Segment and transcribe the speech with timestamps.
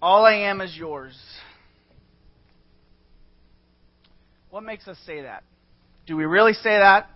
[0.00, 1.18] All I am is yours.
[4.50, 5.42] What makes us say that?
[6.06, 7.10] Do we really say that?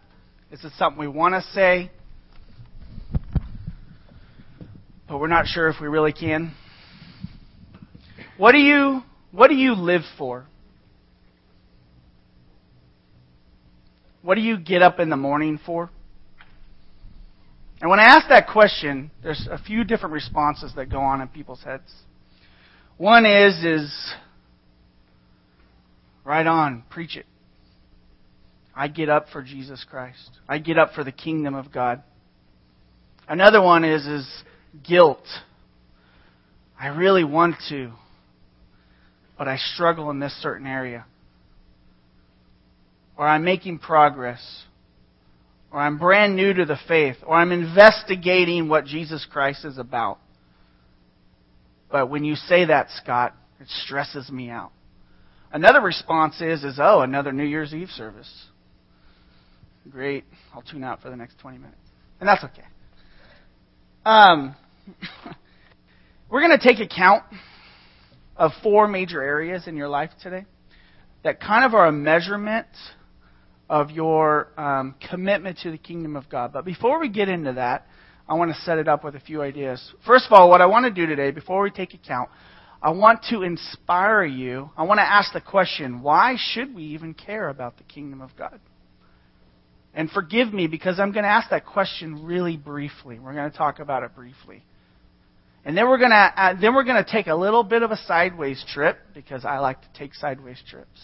[0.51, 1.91] Is it something we want to say?
[5.09, 6.55] But we're not sure if we really can.
[8.37, 10.47] What do you what do you live for?
[14.23, 15.91] What do you get up in the morning for?
[17.81, 21.29] And when I ask that question, there's a few different responses that go on in
[21.29, 21.93] people's heads.
[22.97, 24.15] One is is
[26.25, 27.27] right on, preach it.
[28.75, 30.31] I get up for Jesus Christ.
[30.49, 32.03] I get up for the kingdom of God.
[33.29, 34.29] Another one is is
[34.87, 35.25] guilt.
[36.79, 37.93] I really want to,
[39.39, 41.05] but I struggle in this certain area.
[43.17, 44.65] Or I'm making progress.
[45.71, 47.17] Or I'm brand new to the faith.
[47.25, 50.19] Or I'm investigating what Jesus Christ is about.
[51.93, 54.73] But when you say that, Scott, it stresses me out.
[55.53, 58.47] Another response is, is oh, another New Year's Eve service.
[59.91, 60.25] Great.
[60.55, 61.77] I'll tune out for the next 20 minutes.
[62.19, 62.65] And that's okay.
[64.07, 64.57] Um,
[66.31, 67.25] we're going to take account
[68.37, 70.47] of four major areas in your life today
[71.25, 72.69] that kind of are a measurement
[73.69, 76.55] of your um, commitment to the kingdom of God.
[76.55, 77.87] But before we get into that,
[78.29, 79.93] I want to set it up with a few ideas.
[80.07, 82.31] First of all, what I want to do today, before we take account,
[82.83, 84.71] I want to inspire you.
[84.77, 88.31] I want to ask the question why should we even care about the kingdom of
[88.37, 88.59] God?
[89.95, 93.19] And forgive me because I'm going to ask that question really briefly.
[93.19, 94.65] We're going to talk about it briefly.
[95.65, 97.93] And then we're going to uh, then we're going to take a little bit of
[97.93, 101.01] a sideways trip because I like to take sideways trips.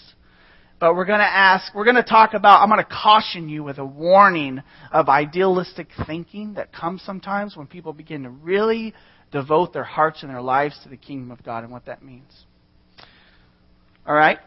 [0.80, 3.64] But we're going to ask, we're going to talk about, I'm going to caution you
[3.64, 4.62] with a warning
[4.92, 8.94] of idealistic thinking that comes sometimes when people begin to really
[9.32, 12.32] devote their hearts and their lives to the kingdom of God and what that means.
[14.06, 14.38] All right?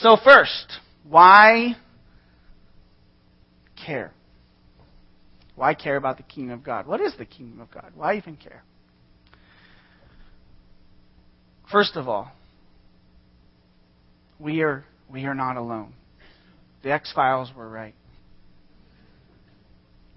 [0.00, 1.76] So first, why
[3.84, 4.12] care?
[5.56, 6.86] Why care about the kingdom of God?
[6.86, 7.92] What is the kingdom of God?
[7.94, 8.62] Why even care?
[11.72, 12.32] First of all,
[14.38, 15.94] we are we are not alone.
[16.82, 17.94] The X Files were right.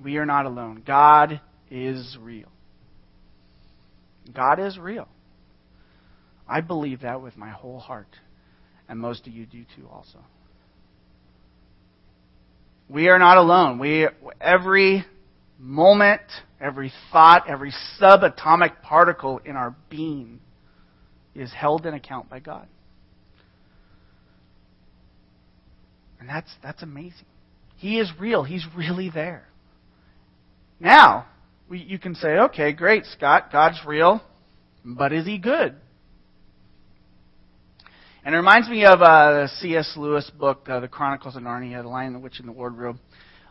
[0.03, 0.83] We are not alone.
[0.85, 2.49] God is real.
[4.33, 5.07] God is real.
[6.47, 8.07] I believe that with my whole heart.
[8.87, 10.19] And most of you do too, also.
[12.89, 13.79] We are not alone.
[13.79, 14.07] We,
[14.41, 15.05] every
[15.57, 16.21] moment,
[16.59, 20.41] every thought, every subatomic particle in our being
[21.33, 22.67] is held in account by God.
[26.23, 27.25] And that's, that's amazing.
[27.75, 28.45] He is real.
[28.45, 29.45] He's really there.
[30.79, 31.25] Now,
[31.69, 34.21] we, you can say, okay, great, Scott, God's real,
[34.85, 35.75] but is he good?
[38.23, 39.95] And it reminds me of a C.S.
[39.97, 42.95] Lewis book, uh, The Chronicles of Narnia, The Lion, the Witch, and the Wardrobe.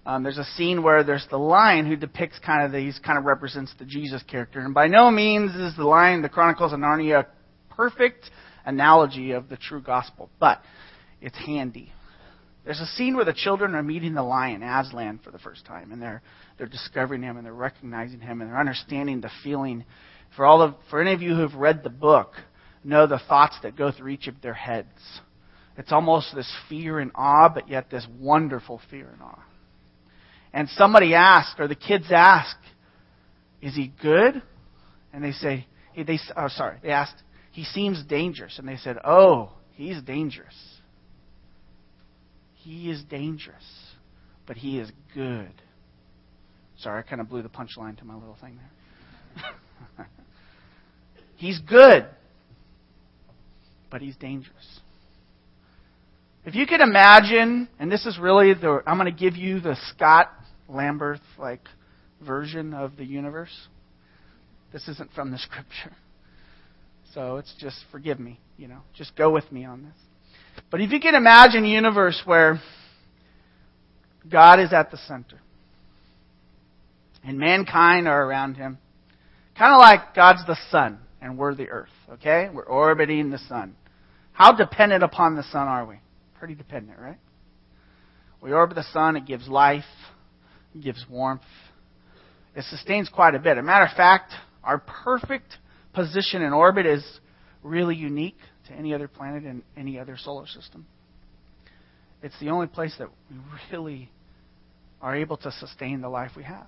[0.06, 3.18] Um, there's a scene where there's the lion who depicts kind of the, he's kind
[3.18, 4.60] of represents the Jesus character.
[4.60, 8.30] And by no means is the lion, the Chronicles of Narnia, a perfect
[8.64, 10.62] analogy of the true gospel, but
[11.20, 11.92] it's handy.
[12.64, 15.90] There's a scene where the children are meeting the lion, Aslan, for the first time,
[15.90, 16.22] and they're
[16.58, 19.84] they're discovering him and they're recognizing him and they're understanding the feeling.
[20.36, 22.34] For all of for any of you who've read the book,
[22.84, 24.88] know the thoughts that go through each of their heads.
[25.76, 29.42] It's almost this fear and awe, but yet this wonderful fear and awe.
[30.52, 32.56] And somebody asked, or the kids ask,
[33.60, 34.40] "Is he good?"
[35.12, 37.20] And they say, "They oh sorry," they asked,
[37.50, 40.54] "He seems dangerous," and they said, "Oh, he's dangerous."
[42.62, 43.64] He is dangerous,
[44.46, 45.52] but he is good.
[46.78, 48.58] Sorry, I kind of blew the punchline to my little thing
[49.36, 50.06] there.
[51.36, 52.06] he's good,
[53.90, 54.80] but he's dangerous.
[56.44, 59.76] If you could imagine, and this is really the, I'm going to give you the
[59.90, 60.28] Scott
[60.68, 61.62] Lambert like
[62.24, 63.68] version of the universe.
[64.72, 65.96] This isn't from the scripture.
[67.12, 68.80] So it's just forgive me, you know.
[68.94, 70.11] Just go with me on this.
[70.70, 72.60] But if you can imagine a universe where
[74.30, 75.40] God is at the center
[77.24, 78.78] and mankind are around him,
[79.56, 82.48] kind of like God's the sun and we're the earth, okay?
[82.52, 83.76] We're orbiting the sun.
[84.32, 85.96] How dependent upon the sun are we?
[86.38, 87.18] Pretty dependent, right?
[88.40, 89.84] We orbit the sun, it gives life,
[90.74, 91.42] it gives warmth,
[92.56, 93.52] it sustains quite a bit.
[93.52, 94.32] As a matter of fact,
[94.64, 95.58] our perfect
[95.92, 97.04] position in orbit is
[97.62, 100.86] really unique to any other planet in any other solar system.
[102.22, 103.36] It's the only place that we
[103.72, 104.10] really
[105.00, 106.66] are able to sustain the life we have.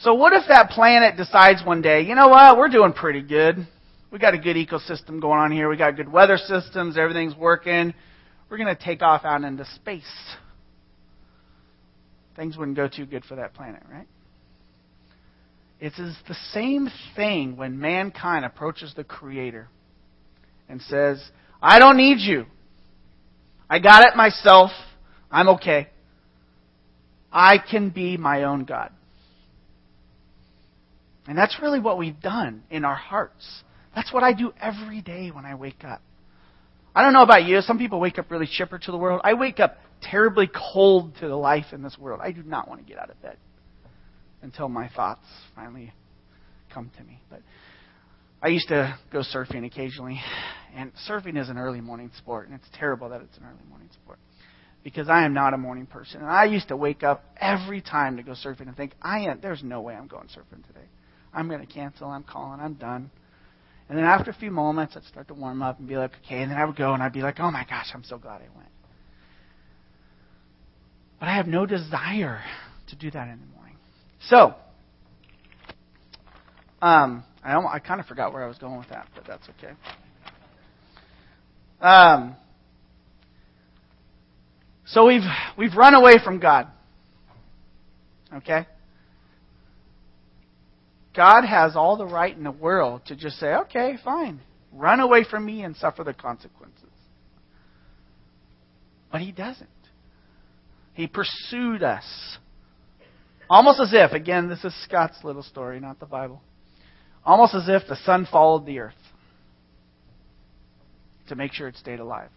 [0.00, 3.66] So, what if that planet decides one day, you know what, we're doing pretty good.
[4.10, 5.68] We got a good ecosystem going on here.
[5.68, 6.98] We got good weather systems.
[6.98, 7.94] Everything's working.
[8.48, 10.02] We're going to take off out into space.
[12.36, 14.06] Things wouldn't go too good for that planet, right?
[15.80, 19.68] It's the same thing when mankind approaches the Creator
[20.68, 21.22] and says,
[21.62, 22.46] I don't need you.
[23.68, 24.70] I got it myself.
[25.30, 25.88] I'm okay.
[27.32, 28.90] I can be my own God.
[31.26, 33.62] And that's really what we've done in our hearts.
[33.94, 36.02] That's what I do every day when I wake up.
[36.94, 37.60] I don't know about you.
[37.62, 39.20] Some people wake up really chipper to the world.
[39.24, 42.20] I wake up terribly cold to the life in this world.
[42.22, 43.36] I do not want to get out of bed
[44.42, 45.24] until my thoughts
[45.56, 45.92] finally
[46.72, 47.20] come to me.
[47.30, 47.40] But
[48.44, 50.20] I used to go surfing occasionally,
[50.76, 53.88] and surfing is an early morning sport, and it's terrible that it's an early morning
[53.94, 54.18] sport
[54.82, 56.20] because I am not a morning person.
[56.20, 59.38] And I used to wake up every time to go surfing and think, I am,
[59.40, 60.84] there's no way I'm going surfing today.
[61.32, 62.08] I'm going to cancel.
[62.08, 62.60] I'm calling.
[62.60, 63.10] I'm done.
[63.88, 66.42] And then after a few moments, I'd start to warm up and be like, okay.
[66.42, 68.42] And then I would go and I'd be like, oh my gosh, I'm so glad
[68.42, 68.68] I went.
[71.18, 72.42] But I have no desire
[72.88, 73.76] to do that in the morning.
[74.28, 74.54] So,
[76.82, 79.74] um, I, I kind of forgot where I was going with that, but that's okay.
[81.80, 82.36] Um,
[84.86, 85.22] so we've
[85.58, 86.68] we've run away from God.
[88.34, 88.66] Okay?
[91.14, 94.40] God has all the right in the world to just say, okay, fine,
[94.72, 96.80] run away from me and suffer the consequences.
[99.12, 99.68] But He doesn't.
[100.94, 102.04] He pursued us.
[103.48, 106.40] Almost as if, again, this is Scott's little story, not the Bible.
[107.24, 108.94] Almost as if the sun followed the earth
[111.28, 112.30] to make sure it stayed alive.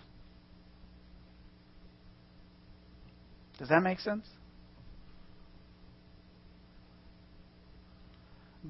[3.60, 4.26] Does that make sense?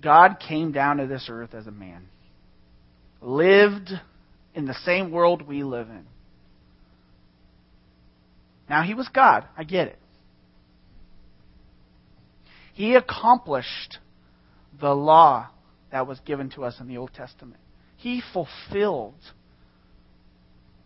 [0.02, 2.08] God came down to this earth as a man,
[3.22, 3.92] lived
[4.54, 6.06] in the same world we live in.
[8.70, 9.46] Now, he was God.
[9.58, 10.00] I get it.
[12.74, 13.98] He accomplished
[14.80, 15.50] the law
[15.92, 17.60] that was given to us in the Old Testament.
[17.96, 19.16] He fulfilled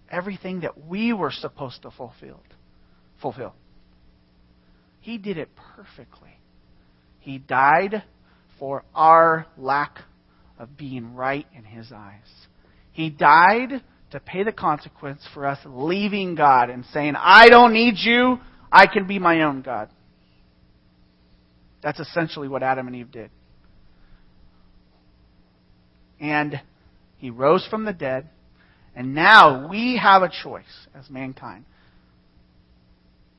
[0.10, 2.42] everything that we were supposed to fulfill.
[3.22, 3.54] Fulfill.
[5.00, 6.38] He did it perfectly.
[7.20, 8.04] He died
[8.60, 10.00] for our lack
[10.60, 12.48] of being right in His eyes.
[12.92, 13.82] He died
[14.12, 18.40] to pay the consequence for us leaving God and saying, I don't need you,
[18.72, 19.90] I can be my own God.
[21.82, 23.32] That's essentially what Adam and Eve did.
[26.22, 26.62] And
[27.18, 28.30] He rose from the dead,
[28.96, 31.66] and now we have a choice as mankind.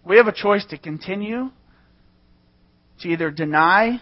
[0.04, 1.50] We have a choice to continue
[3.00, 4.00] to either deny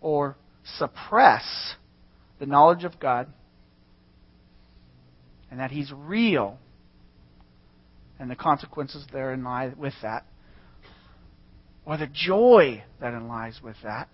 [0.00, 0.36] or
[0.78, 1.44] suppress
[2.38, 3.28] the knowledge of God
[5.50, 6.58] and that He's real
[8.18, 10.24] and the consequences therein lie with that,
[11.84, 14.08] or the joy that lies with that.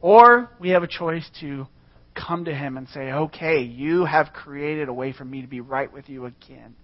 [0.00, 1.66] Or we have a choice to
[2.14, 5.60] come to Him and say, okay, you have created a way for me to be
[5.60, 6.74] right with you again.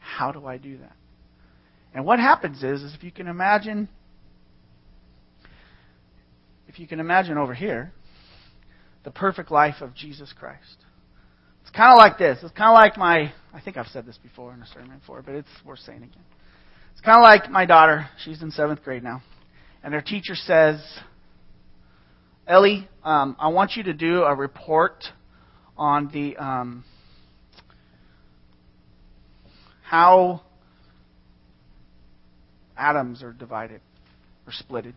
[0.00, 0.92] How do I do that?
[1.94, 3.88] And what happens is, is if you can imagine,
[6.68, 7.92] if you can imagine over here,
[9.04, 10.76] the perfect life of Jesus Christ.
[11.62, 12.38] It's kind of like this.
[12.42, 15.22] It's kind of like my, I think I've said this before in a sermon before,
[15.22, 16.24] but it's worth saying again.
[16.92, 18.08] It's kind of like my daughter.
[18.24, 19.22] She's in seventh grade now.
[19.82, 20.80] And her teacher says,
[22.46, 25.04] Ellie, um, I want you to do a report
[25.78, 26.84] on the um,
[29.82, 30.42] how
[32.76, 33.80] atoms are divided
[34.46, 34.92] or splitted,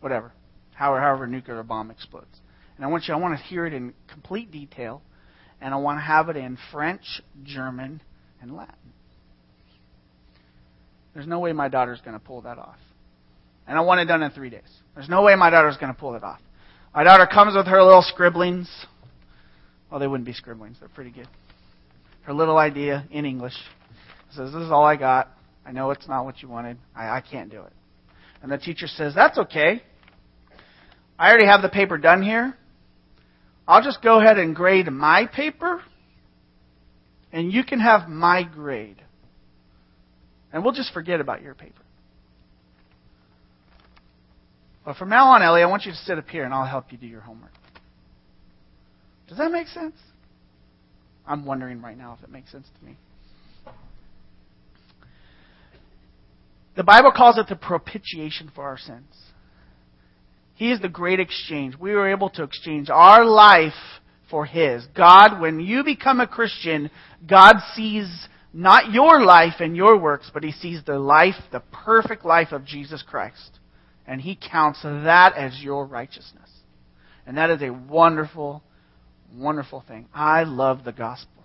[0.00, 0.32] whatever,
[0.74, 2.40] however, however a nuclear bomb explodes.
[2.76, 5.02] And I want you, I want to hear it in complete detail,
[5.60, 8.00] and I want to have it in French, German,
[8.40, 8.74] and Latin.
[11.14, 12.78] There's no way my daughter's going to pull that off.
[13.68, 14.62] And I want it done in three days.
[14.96, 16.40] There's no way my daughter's going to pull it off.
[16.94, 18.68] My daughter comes with her little scribblings.
[19.90, 20.76] Well, they wouldn't be scribblings.
[20.78, 21.28] They're pretty good.
[22.22, 23.54] Her little idea in English.
[24.34, 25.28] Says, this is all I got.
[25.64, 26.76] I know it's not what you wanted.
[26.94, 27.72] I, I can't do it.
[28.42, 29.82] And the teacher says, That's okay.
[31.18, 32.54] I already have the paper done here.
[33.66, 35.80] I'll just go ahead and grade my paper,
[37.32, 39.00] and you can have my grade.
[40.52, 41.81] And we'll just forget about your paper.
[44.84, 46.90] But from now on, Ellie, I want you to sit up here and I'll help
[46.90, 47.52] you do your homework.
[49.28, 49.94] Does that make sense?
[51.26, 52.96] I'm wondering right now if it makes sense to me.
[56.74, 59.14] The Bible calls it the propitiation for our sins.
[60.54, 61.76] He is the great exchange.
[61.78, 63.72] We were able to exchange our life
[64.30, 64.86] for His.
[64.96, 66.90] God, when you become a Christian,
[67.26, 72.24] God sees not your life and your works, but He sees the life, the perfect
[72.24, 73.58] life of Jesus Christ.
[74.06, 76.48] And He counts that as your righteousness.
[77.26, 78.62] And that is a wonderful,
[79.34, 80.08] wonderful thing.
[80.12, 81.44] I love the gospel.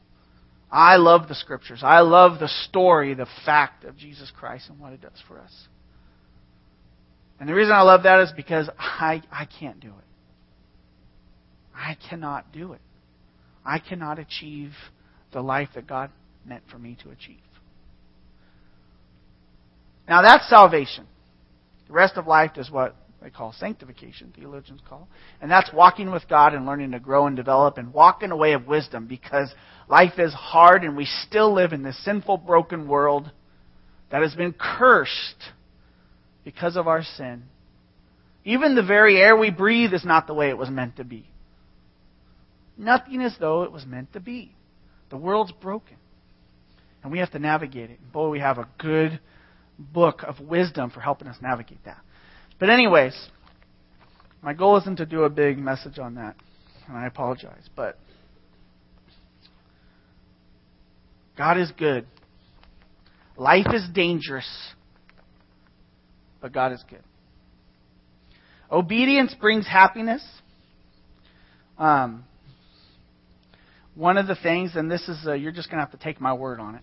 [0.71, 1.79] I love the scriptures.
[1.81, 5.67] I love the story, the fact of Jesus Christ and what it does for us.
[7.39, 9.93] And the reason I love that is because I, I can't do it.
[11.75, 12.81] I cannot do it.
[13.63, 14.71] I cannot achieve
[15.31, 16.09] the life that God
[16.45, 17.37] meant for me to achieve.
[20.07, 21.05] Now that's salvation.
[21.87, 25.07] The rest of life is what they call sanctification, theologians call.
[25.41, 28.37] And that's walking with God and learning to grow and develop and walk in a
[28.37, 29.53] way of wisdom because
[29.87, 33.31] life is hard and we still live in this sinful, broken world
[34.11, 35.51] that has been cursed
[36.43, 37.43] because of our sin.
[38.45, 41.27] Even the very air we breathe is not the way it was meant to be.
[42.77, 44.53] Nothing as though it was meant to be.
[45.09, 45.97] The world's broken.
[47.03, 47.99] And we have to navigate it.
[48.13, 49.19] boy, we have a good
[49.77, 52.01] book of wisdom for helping us navigate that.
[52.59, 53.15] But, anyways,
[54.41, 56.35] my goal isn't to do a big message on that.
[56.87, 57.69] And I apologize.
[57.75, 57.97] But
[61.37, 62.07] God is good.
[63.37, 64.47] Life is dangerous
[66.41, 67.03] but God is good.
[68.71, 70.23] Obedience brings happiness.
[71.77, 72.25] Um,
[73.95, 76.19] one of the things, and this is, uh, you're just going to have to take
[76.19, 76.81] my word on it.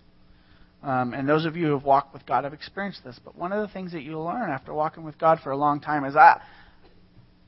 [0.85, 3.19] Um, and those of you who have walked with God have experienced this.
[3.23, 5.79] But one of the things that you learn after walking with God for a long
[5.81, 6.41] time is that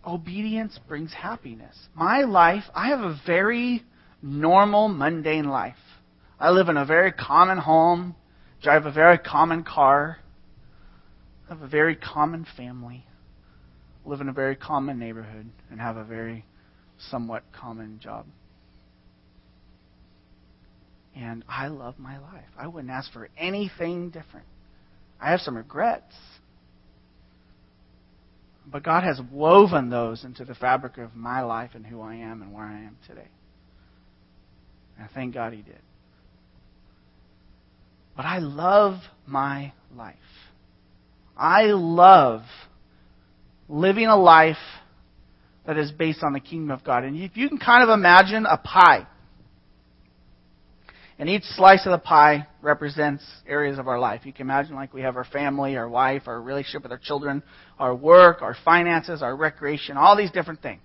[0.05, 1.75] obedience brings happiness.
[1.95, 3.83] My life, I have a very
[4.21, 5.75] normal, mundane life.
[6.39, 8.15] I live in a very common home,
[8.61, 10.17] drive a very common car
[11.49, 13.05] have a very common family,
[14.05, 16.45] live in a very common neighborhood, and have a very
[17.09, 18.25] somewhat common job.
[21.17, 22.45] And I love my life.
[22.57, 24.45] I wouldn't ask for anything different.
[25.19, 26.13] I have some regrets.
[28.71, 32.43] But God has woven those into the fabric of my life and who I am
[32.43, 33.29] and where I am today.
[34.95, 35.79] And I thank God He did.
[38.15, 40.15] But I love my life.
[41.35, 42.41] I love
[43.69, 44.57] living a life
[45.65, 47.03] that is based on the kingdom of God.
[47.03, 49.07] And if you can kind of imagine a pie,
[51.19, 54.21] and each slice of the pie represents areas of our life.
[54.25, 57.41] You can imagine like we have our family, our wife, our relationship with our children,
[57.79, 60.81] our work, our finances, our recreation, all these different things.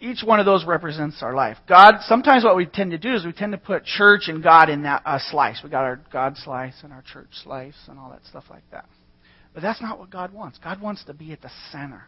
[0.00, 1.58] Each one of those represents our life.
[1.68, 4.68] God, sometimes what we tend to do is we tend to put church and God
[4.68, 5.60] in that uh, slice.
[5.62, 8.86] We got our God slice and our church slice and all that stuff like that.
[9.54, 10.58] But that's not what God wants.
[10.58, 12.04] God wants to be at the center.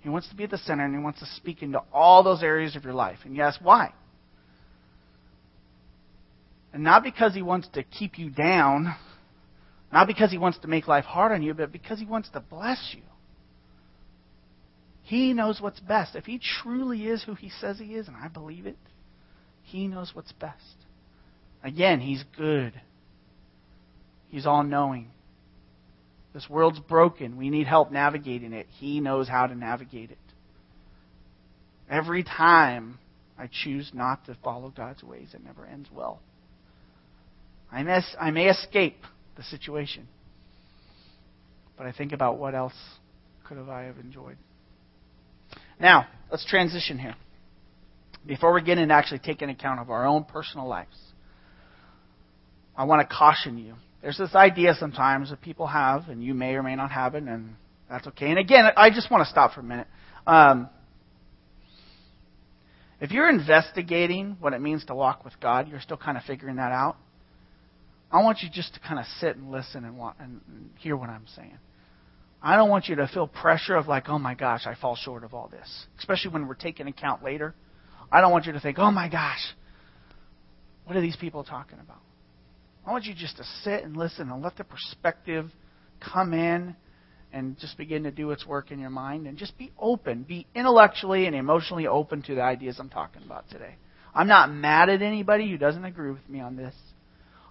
[0.00, 2.42] He wants to be at the center and He wants to speak into all those
[2.42, 3.18] areas of your life.
[3.24, 3.92] And you ask, why?
[6.72, 8.94] And not because He wants to keep you down,
[9.92, 12.40] not because He wants to make life hard on you, but because He wants to
[12.40, 13.02] bless you.
[15.02, 16.16] He knows what's best.
[16.16, 18.78] If He truly is who He says He is, and I believe it,
[19.62, 20.76] He knows what's best.
[21.62, 22.72] Again, He's good.
[24.28, 25.10] He's all knowing.
[26.32, 27.36] This world's broken.
[27.36, 28.66] We need help navigating it.
[28.78, 30.18] He knows how to navigate it.
[31.90, 32.98] Every time
[33.38, 36.20] I choose not to follow God's ways, it never ends well.
[37.72, 38.98] I may, I may escape
[39.36, 40.06] the situation,
[41.76, 42.74] but I think about what else
[43.44, 44.36] could have I have enjoyed.
[45.80, 47.16] Now, let's transition here.
[48.26, 50.96] Before we get into actually taking account of our own personal lives,
[52.76, 53.74] I want to caution you.
[54.00, 57.24] There's this idea sometimes that people have, and you may or may not have it,
[57.24, 57.56] and
[57.88, 58.30] that's okay.
[58.30, 59.86] And again, I just want to stop for a minute.
[60.26, 60.68] Um,
[63.00, 66.56] if you're investigating what it means to walk with God, you're still kind of figuring
[66.56, 66.96] that out.
[68.12, 71.26] I want you just to kind of sit and listen and, and hear what I'm
[71.34, 71.58] saying.
[72.42, 75.24] I don't want you to feel pressure of like, oh my gosh, I fall short
[75.24, 75.86] of all this.
[75.98, 77.54] Especially when we're taking account later.
[78.10, 79.40] I don't want you to think, oh my gosh,
[80.84, 82.00] what are these people talking about?
[82.86, 85.50] I want you just to sit and listen and let the perspective
[86.00, 86.76] come in
[87.32, 90.24] and just begin to do its work in your mind and just be open.
[90.24, 93.76] Be intellectually and emotionally open to the ideas I'm talking about today.
[94.14, 96.74] I'm not mad at anybody who doesn't agree with me on this.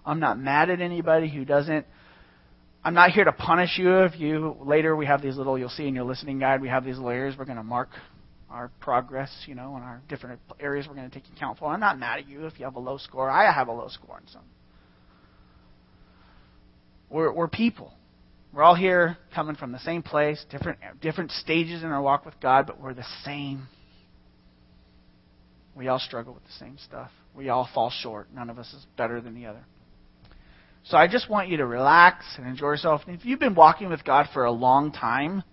[0.04, 1.86] I'm not mad at anybody who doesn't
[2.84, 5.86] I'm not here to punish you if you later we have these little you'll see
[5.86, 7.88] in your listening guide we have these layers we're going to mark
[8.52, 11.72] our progress, you know, in our different areas we're going to take account for.
[11.72, 13.30] I'm not mad at you if you have a low score.
[13.30, 14.44] I have a low score in some.
[17.10, 17.92] We're, we're people.
[18.52, 22.38] We're all here coming from the same place, different, different stages in our walk with
[22.40, 23.66] God, but we're the same.
[25.74, 27.10] We all struggle with the same stuff.
[27.34, 28.28] We all fall short.
[28.34, 29.64] None of us is better than the other.
[30.84, 33.02] So I just want you to relax and enjoy yourself.
[33.06, 35.44] And if you've been walking with God for a long time,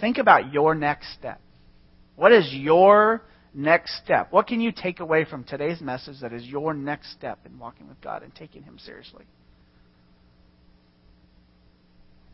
[0.00, 1.40] think about your next step.
[2.16, 3.22] What is your
[3.54, 4.32] next step?
[4.32, 7.88] What can you take away from today's message that is your next step in walking
[7.88, 9.24] with God and taking Him seriously?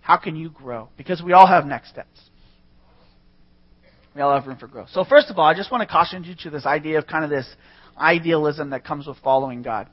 [0.01, 0.89] How can you grow?
[0.97, 2.19] Because we all have next steps.
[4.15, 4.89] We all have room for growth.
[4.93, 7.25] So, first of all, I just want to caution you to this idea of kind
[7.25, 7.47] of this
[7.99, 9.89] idealism that comes with following God.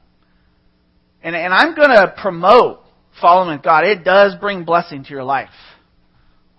[1.25, 2.81] And, and I'm going to promote
[3.19, 3.83] following God.
[3.83, 5.49] It does bring blessing to your life.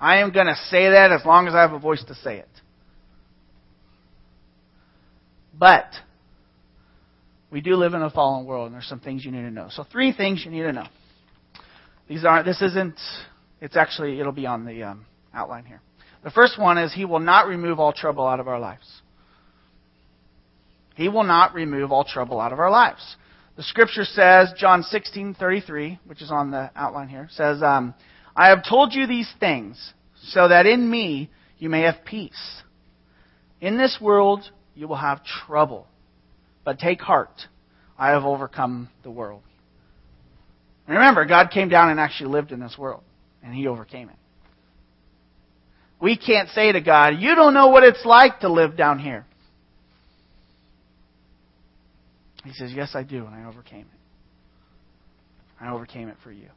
[0.01, 2.39] I am going to say that as long as I have a voice to say
[2.39, 2.49] it.
[5.57, 5.87] But
[7.49, 9.69] we do live in a fallen world, and there's some things you need to know.
[9.71, 10.87] So, three things you need to know.
[12.09, 12.45] These aren't.
[12.45, 12.99] This isn't.
[13.61, 14.19] It's actually.
[14.19, 15.81] It'll be on the um, outline here.
[16.25, 19.01] The first one is He will not remove all trouble out of our lives.
[20.97, 23.17] He will not remove all trouble out of our lives.
[23.57, 27.95] The scripture says, John 16:33, which is on the outline here, says, um,
[28.37, 32.63] "I have told you these things so that in me you may have peace.
[33.63, 35.87] In this world you will have trouble,
[36.65, 37.49] but take heart,
[37.99, 39.43] I have overcome the world."
[40.87, 43.03] And remember, God came down and actually lived in this world,
[43.43, 44.17] and He overcame it.
[45.99, 49.25] We can't say to God, "You don't know what it's like to live down here."
[52.47, 55.61] He says, Yes, I do, and I overcame it.
[55.61, 56.49] I overcame it for you.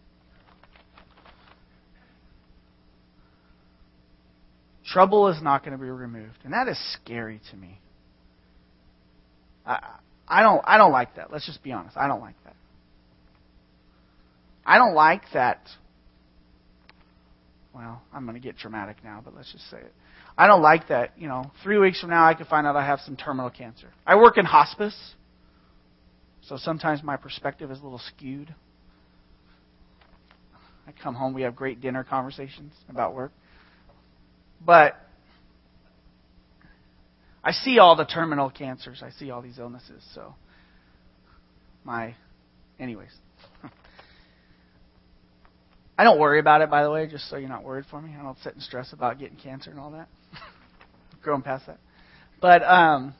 [4.85, 7.79] Trouble is not going to be removed, and that is scary to me.
[9.65, 9.79] I,
[10.27, 11.31] I don't I don't like that.
[11.31, 11.95] Let's just be honest.
[11.95, 12.55] I don't like that.
[14.65, 15.61] I don't like that.
[17.73, 19.93] Well, I'm going to get dramatic now, but let's just say it.
[20.37, 22.85] I don't like that, you know, three weeks from now I could find out I
[22.85, 23.89] have some terminal cancer.
[24.05, 24.95] I work in hospice.
[26.47, 28.53] So sometimes my perspective is a little skewed.
[30.87, 33.31] I come home, we have great dinner conversations about work.
[34.65, 34.95] But
[37.43, 39.01] I see all the terminal cancers.
[39.03, 40.03] I see all these illnesses.
[40.13, 40.35] So
[41.83, 42.15] my
[42.79, 43.11] anyways.
[45.97, 48.15] I don't worry about it by the way, just so you're not worried for me.
[48.17, 50.07] I don't sit and stress about getting cancer and all that.
[51.21, 51.79] Growing past that.
[52.41, 53.13] But um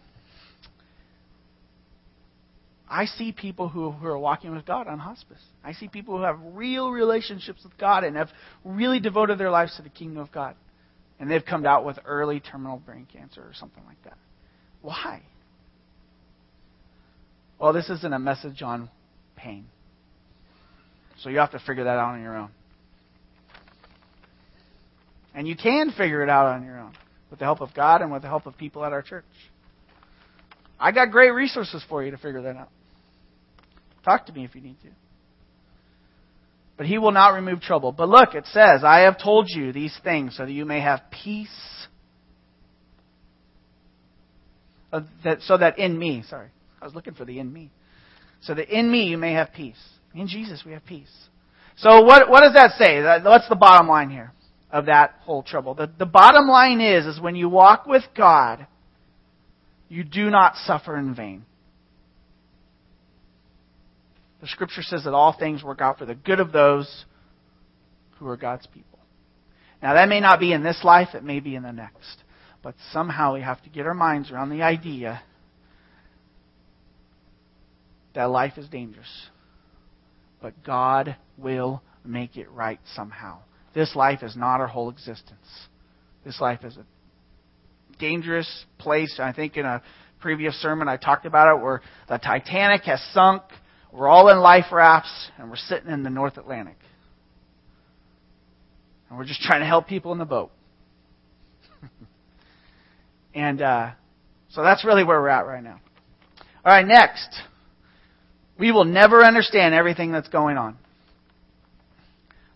[2.89, 5.41] I see people who, who are walking with God on hospice.
[5.63, 8.29] I see people who have real relationships with God and have
[8.65, 10.55] really devoted their lives to the kingdom of God.
[11.19, 14.17] And they've come out with early terminal brain cancer or something like that.
[14.81, 15.21] Why?
[17.59, 18.89] Well, this isn't a message on
[19.35, 19.65] pain.
[21.21, 22.49] So you have to figure that out on your own.
[25.35, 26.93] And you can figure it out on your own
[27.29, 29.25] with the help of God and with the help of people at our church.
[30.79, 32.69] I got great resources for you to figure that out.
[34.03, 34.89] Talk to me if you need to.
[36.77, 37.91] But he will not remove trouble.
[37.91, 41.01] But look, it says, I have told you these things so that you may have
[41.11, 41.49] peace.
[45.23, 46.49] That, so that in me, sorry,
[46.81, 47.69] I was looking for the in me.
[48.41, 49.79] So that in me you may have peace.
[50.15, 51.11] In Jesus we have peace.
[51.75, 53.03] So what, what does that say?
[53.23, 54.31] What's the bottom line here
[54.71, 55.75] of that whole trouble?
[55.75, 58.65] The, the bottom line is, is when you walk with God,
[59.89, 61.45] you do not suffer in vain.
[64.41, 67.05] The scripture says that all things work out for the good of those
[68.17, 68.99] who are God's people.
[69.81, 72.23] Now, that may not be in this life, it may be in the next.
[72.61, 75.21] But somehow we have to get our minds around the idea
[78.13, 79.29] that life is dangerous.
[80.41, 83.39] But God will make it right somehow.
[83.73, 85.67] This life is not our whole existence.
[86.25, 86.85] This life is a
[87.99, 89.19] dangerous place.
[89.19, 89.81] I think in a
[90.19, 93.43] previous sermon I talked about it where the Titanic has sunk
[93.91, 96.77] we're all in life rafts, and we're sitting in the North Atlantic.
[99.09, 100.51] And we're just trying to help people in the boat.
[103.33, 103.91] and uh,
[104.49, 105.79] so that's really where we're at right now.
[106.63, 107.29] All right, next.
[108.59, 110.77] We will never understand everything that's going on.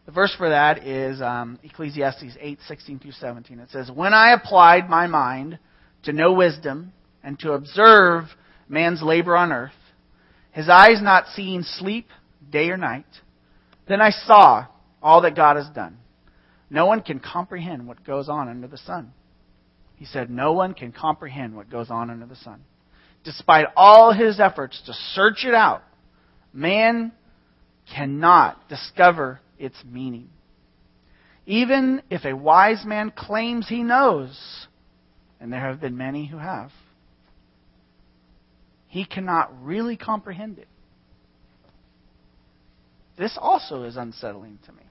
[0.06, 3.60] The verse for that is um, Ecclesiastes 8, 16 through 17.
[3.60, 5.60] It says, When I applied my mind
[6.04, 6.92] to know wisdom
[7.24, 8.26] and to observe
[8.68, 9.72] man's labor on earth,
[10.54, 12.08] his eyes not seeing sleep
[12.50, 13.06] day or night.
[13.88, 14.68] Then I saw
[15.02, 15.98] all that God has done.
[16.70, 19.14] No one can comprehend what goes on under the sun.
[19.96, 22.64] He said, No one can comprehend what goes on under the sun.
[23.24, 25.82] Despite all his efforts to search it out,
[26.54, 27.12] man
[27.94, 30.30] cannot discover its meaning.
[31.46, 34.68] Even if a wise man claims he knows,
[35.40, 36.72] and there have been many who have,
[38.94, 40.68] he cannot really comprehend it.
[43.18, 44.84] This also is unsettling to me.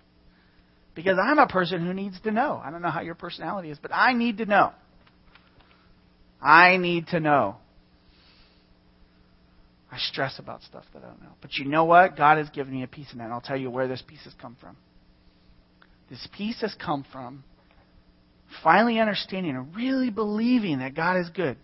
[0.96, 2.60] Because I'm a person who needs to know.
[2.64, 4.72] I don't know how your personality is, but I need to know.
[6.40, 7.58] I need to know.
[9.92, 11.34] I stress about stuff that I don't know.
[11.40, 12.16] But you know what?
[12.16, 13.24] God has given me a peace in that.
[13.26, 14.76] And I'll tell you where this peace has come from.
[16.10, 17.44] This peace has come from
[18.64, 21.56] finally understanding and really believing that God is good.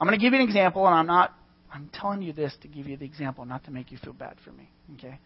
[0.00, 1.34] I'm going to give you an example, and I'm not,
[1.72, 4.36] I'm telling you this to give you the example, not to make you feel bad
[4.44, 4.70] for me.
[4.94, 5.18] Okay?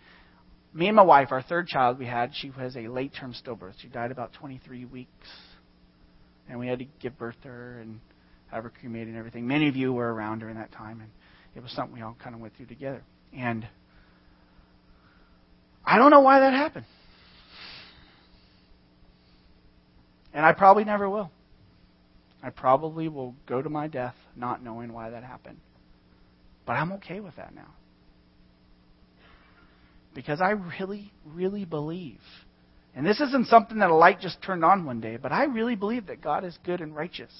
[0.72, 3.74] Me and my wife, our third child we had, she was a late term stillbirth.
[3.80, 5.28] She died about 23 weeks.
[6.48, 8.00] And we had to give birth to her and
[8.50, 9.46] have her cremated and everything.
[9.46, 11.10] Many of you were around during that time, and
[11.54, 13.02] it was something we all kind of went through together.
[13.36, 13.66] And
[15.84, 16.86] I don't know why that happened.
[20.32, 21.30] And I probably never will.
[22.42, 25.58] I probably will go to my death not knowing why that happened.
[26.66, 27.74] But I'm okay with that now.
[30.14, 32.20] Because I really, really believe.
[32.94, 35.76] And this isn't something that a light just turned on one day, but I really
[35.76, 37.32] believe that God is good and righteous.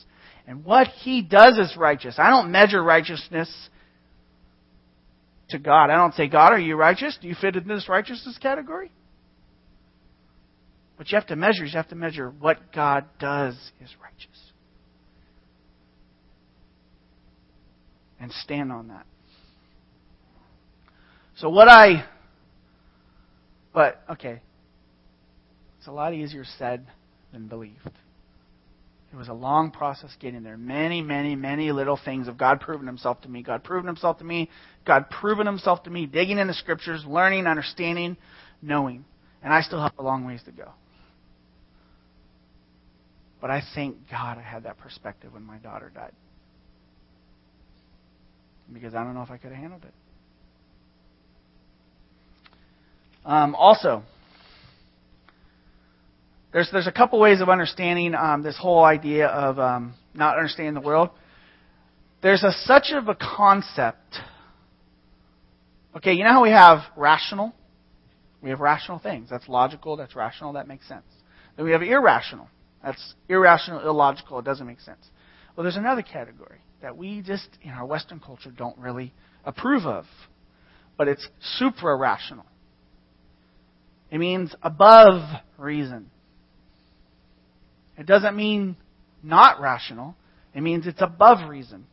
[0.47, 2.15] And what He does is righteous.
[2.19, 3.53] I don't measure righteousness
[5.51, 5.91] to God.
[5.91, 7.19] I don't say, God, are you righteous?
[7.21, 8.91] Do you fit in this righteousness category?
[10.97, 14.52] What you have to measure is you have to measure what God does is righteous.
[18.23, 19.05] And stand on that.
[21.37, 22.07] So what I
[23.73, 24.41] but okay.
[25.79, 26.87] It's a lot easier said
[27.33, 27.91] than believed.
[29.13, 30.57] It was a long process getting there.
[30.57, 33.43] Many, many, many little things of God proving Himself to me.
[33.43, 34.49] God proving Himself to me.
[34.87, 36.07] God proving Himself to me.
[36.07, 38.17] Digging in the Scriptures, learning, understanding,
[38.63, 39.05] knowing.
[39.43, 40.71] And I still have a long ways to go.
[43.41, 46.13] But I thank God I had that perspective when my daughter died.
[48.73, 49.95] Because I don't know if I could have handled it.
[53.25, 54.03] Um, also,
[56.53, 60.75] there's there's a couple ways of understanding um, this whole idea of um, not understanding
[60.75, 61.11] the world.
[62.23, 64.19] There's a such of a concept.
[65.97, 67.53] Okay, you know how we have rational?
[68.41, 69.29] We have rational things.
[69.31, 69.97] That's logical.
[69.97, 70.55] That's rational.
[70.55, 71.05] That makes sense.
[71.57, 72.49] Then we have irrational.
[72.83, 74.41] That's irrational, illogical.
[74.41, 75.09] It doesn't make sense.
[75.55, 79.13] Well, there's another category that we just, in our Western culture, don't really
[79.45, 80.05] approve of.
[80.99, 81.27] But it's
[81.59, 82.45] supra rational.
[84.11, 85.23] It means above
[85.57, 86.11] reason.
[87.97, 88.77] It doesn't mean
[89.23, 90.15] not rational.
[90.55, 91.87] It means it's above reason.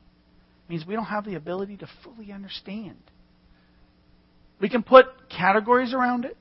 [0.67, 2.97] It means we don't have the ability to fully understand.
[4.59, 6.35] We can put categories around it.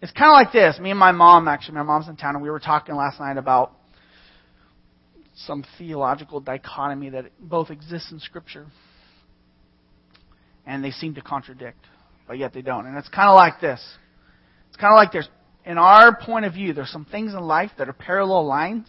[0.00, 0.78] It's kind of like this.
[0.80, 3.36] Me and my mom, actually, my mom's in town, and we were talking last night
[3.36, 3.72] about
[5.36, 8.66] some theological dichotomy that both exists in Scripture.
[10.66, 11.84] And they seem to contradict,
[12.26, 12.86] but yet they don't.
[12.86, 13.80] And it's kind of like this.
[14.68, 15.28] It's kind of like there's,
[15.64, 18.88] in our point of view, there's some things in life that are parallel lines.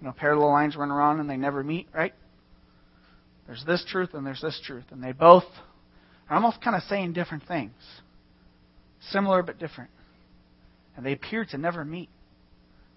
[0.00, 2.12] You know, parallel lines run around and they never meet, right?
[3.46, 4.84] There's this truth and there's this truth.
[4.90, 5.44] And they both
[6.28, 7.72] are almost kind of saying different things.
[9.00, 9.90] Similar but different
[10.98, 12.10] and they appear to never meet.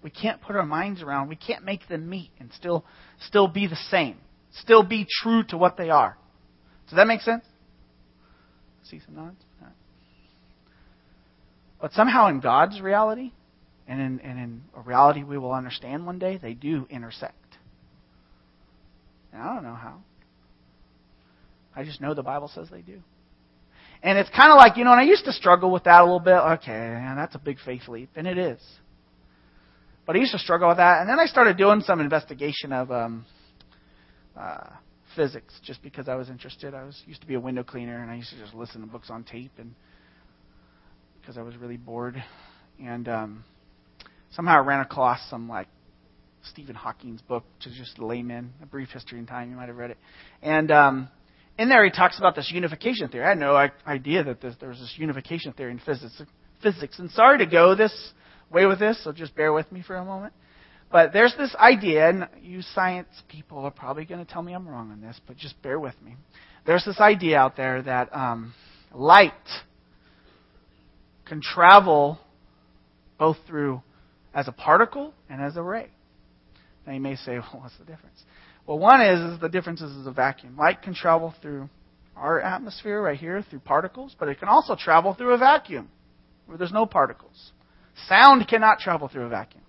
[0.02, 1.28] We can't put our minds around.
[1.28, 2.84] We can't make them meet and still
[3.26, 4.16] still be the same.
[4.54, 6.16] Still be true to what they are.
[6.88, 7.44] Does that make sense?
[8.84, 9.36] See some nods?
[11.82, 13.32] But somehow in God's reality,
[13.88, 17.34] and in, and in a reality we will understand one day, they do intersect.
[19.32, 19.98] And I don't know how.
[21.74, 23.02] I just know the Bible says they do.
[24.00, 26.04] And it's kind of like, you know, and I used to struggle with that a
[26.04, 26.34] little bit.
[26.34, 28.10] Okay, man, that's a big faith leap.
[28.14, 28.60] And it is.
[30.12, 31.00] But I used to struggle with that.
[31.00, 33.24] And then I started doing some investigation of um,
[34.38, 34.66] uh,
[35.16, 36.74] physics just because I was interested.
[36.74, 38.86] I was used to be a window cleaner, and I used to just listen to
[38.86, 39.74] books on tape and
[41.18, 42.22] because I was really bored.
[42.78, 43.44] And um,
[44.32, 45.68] somehow I ran across some like
[46.42, 49.48] Stephen Hawking's book, is just layman, a brief history in time.
[49.48, 49.98] You might have read it.
[50.42, 51.08] And um,
[51.56, 53.24] in there he talks about this unification theory.
[53.24, 56.20] I had no idea that there was this unification theory in physics.
[56.62, 58.12] Physics, and sorry to go this
[58.52, 60.32] way with this, so just bear with me for a moment.
[60.90, 64.68] But there's this idea, and you science people are probably going to tell me I'm
[64.68, 66.16] wrong on this, but just bear with me.
[66.66, 68.52] There's this idea out there that um,
[68.94, 69.32] light
[71.26, 72.18] can travel
[73.18, 73.82] both through
[74.34, 75.88] as a particle and as a ray.
[76.86, 78.22] Now you may say, well, what's the difference?
[78.66, 80.56] Well, one is, is the difference is a vacuum.
[80.56, 81.68] Light can travel through
[82.16, 85.88] our atmosphere right here through particles, but it can also travel through a vacuum
[86.46, 87.52] where there's no particles.
[88.08, 89.62] Sound cannot travel through a vacuum.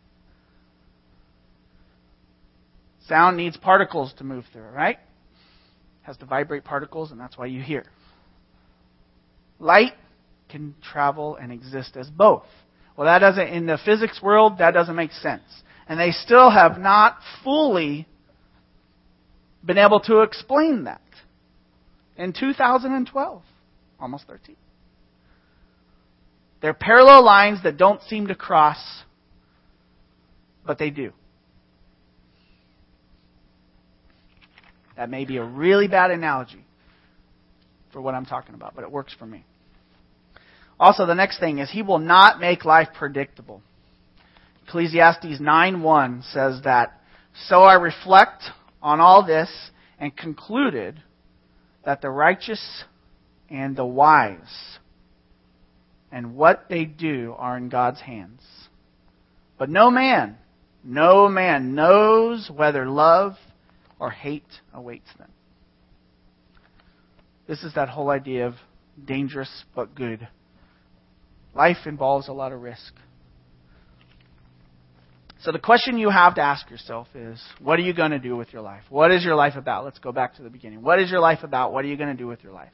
[3.07, 4.95] Sound needs particles to move through, right?
[4.95, 7.85] It has to vibrate particles, and that's why you hear.
[9.59, 9.93] Light
[10.49, 12.45] can travel and exist as both.
[12.95, 15.43] Well, that doesn't, in the physics world, that doesn't make sense.
[15.87, 18.07] And they still have not fully
[19.65, 21.01] been able to explain that.
[22.17, 23.41] In 2012,
[23.99, 24.55] almost 13.
[26.63, 28.77] They're parallel lines that don't seem to cross,
[30.65, 31.11] but they do.
[34.95, 36.63] That may be a really bad analogy
[37.91, 39.43] for what I'm talking about, but it works for me.
[40.79, 43.61] Also, the next thing is he will not make life predictable.
[44.65, 46.97] Ecclesiastes 9:1 says that,
[47.33, 51.03] "So I reflect on all this and concluded
[51.83, 52.85] that the righteous
[53.49, 54.79] and the wise
[56.13, 58.41] and what they do are in God's hands.
[59.57, 60.37] But no man,
[60.83, 63.33] no man knows whether love
[63.99, 65.31] or hate awaits them.
[67.47, 68.53] This is that whole idea of
[69.03, 70.27] dangerous but good.
[71.55, 72.93] Life involves a lot of risk.
[75.41, 78.37] So the question you have to ask yourself is, what are you going to do
[78.37, 78.83] with your life?
[78.89, 79.83] What is your life about?
[79.83, 80.83] Let's go back to the beginning.
[80.83, 81.73] What is your life about?
[81.73, 82.71] What are you going to do with your life?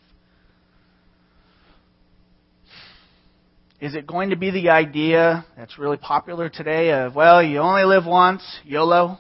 [3.82, 7.86] Is it going to be the idea that's really popular today of, well, you only
[7.86, 9.18] live once, YOLO?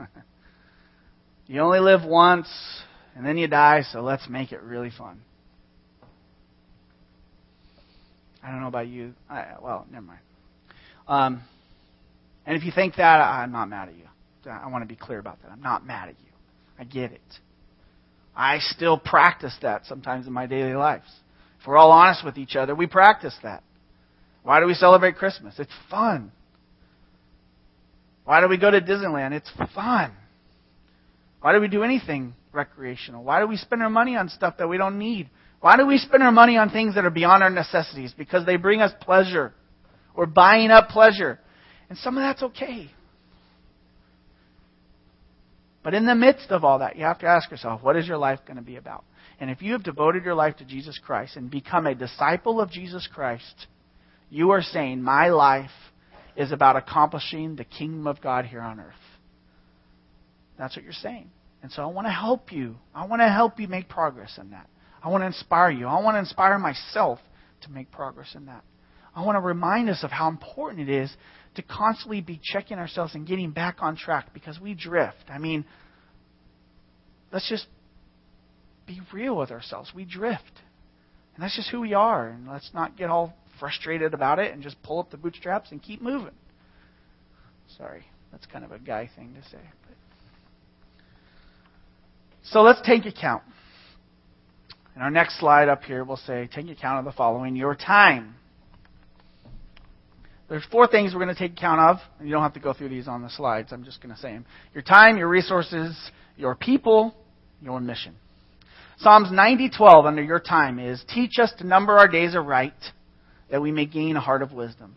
[1.46, 2.48] you only live once,
[3.14, 5.20] and then you die, so let's make it really fun.
[8.42, 9.12] I don't know about you.
[9.28, 10.20] I, well, never mind.
[11.06, 11.42] Um,
[12.46, 14.04] and if you think that, I'm not mad at you.
[14.50, 15.50] I want to be clear about that.
[15.50, 16.30] I'm not mad at you.
[16.78, 17.20] I get it.
[18.34, 21.04] I still practice that sometimes in my daily lives.
[21.64, 23.62] If we're all honest with each other, we practice that.
[24.42, 25.54] Why do we celebrate Christmas?
[25.58, 26.30] It's fun.
[28.26, 29.32] Why do we go to Disneyland?
[29.32, 30.12] It's fun.
[31.40, 33.24] Why do we do anything recreational?
[33.24, 35.30] Why do we spend our money on stuff that we don't need?
[35.60, 38.12] Why do we spend our money on things that are beyond our necessities?
[38.14, 39.54] Because they bring us pleasure.
[40.14, 41.40] We're buying up pleasure.
[41.88, 42.90] And some of that's okay.
[45.82, 48.18] But in the midst of all that, you have to ask yourself, what is your
[48.18, 49.06] life going to be about?
[49.40, 52.70] And if you have devoted your life to Jesus Christ and become a disciple of
[52.70, 53.66] Jesus Christ,
[54.30, 55.70] you are saying, My life
[56.36, 58.94] is about accomplishing the kingdom of God here on earth.
[60.58, 61.30] That's what you're saying.
[61.62, 62.76] And so I want to help you.
[62.94, 64.68] I want to help you make progress in that.
[65.02, 65.86] I want to inspire you.
[65.86, 67.18] I want to inspire myself
[67.62, 68.64] to make progress in that.
[69.14, 71.14] I want to remind us of how important it is
[71.54, 75.24] to constantly be checking ourselves and getting back on track because we drift.
[75.28, 75.64] I mean,
[77.32, 77.66] let's just
[78.86, 79.92] be real with ourselves.
[79.94, 80.60] We drift.
[81.34, 82.28] And that's just who we are.
[82.28, 85.82] And let's not get all frustrated about it and just pull up the bootstraps and
[85.82, 86.34] keep moving.
[87.78, 89.62] Sorry, that's kind of a guy thing to say.
[89.86, 89.96] But.
[92.44, 93.42] So let's take account.
[94.94, 98.36] And our next slide up here will say, take account of the following your time.
[100.48, 101.96] There's four things we're going to take account of.
[102.22, 103.72] You don't have to go through these on the slides.
[103.72, 104.44] I'm just going to say them.
[104.72, 105.98] Your time, your resources,
[106.36, 107.14] your people,
[107.62, 108.14] your mission.
[108.98, 112.92] Psalms 90:12 under your time is teach us to number our days aright
[113.50, 114.94] that we may gain a heart of wisdom.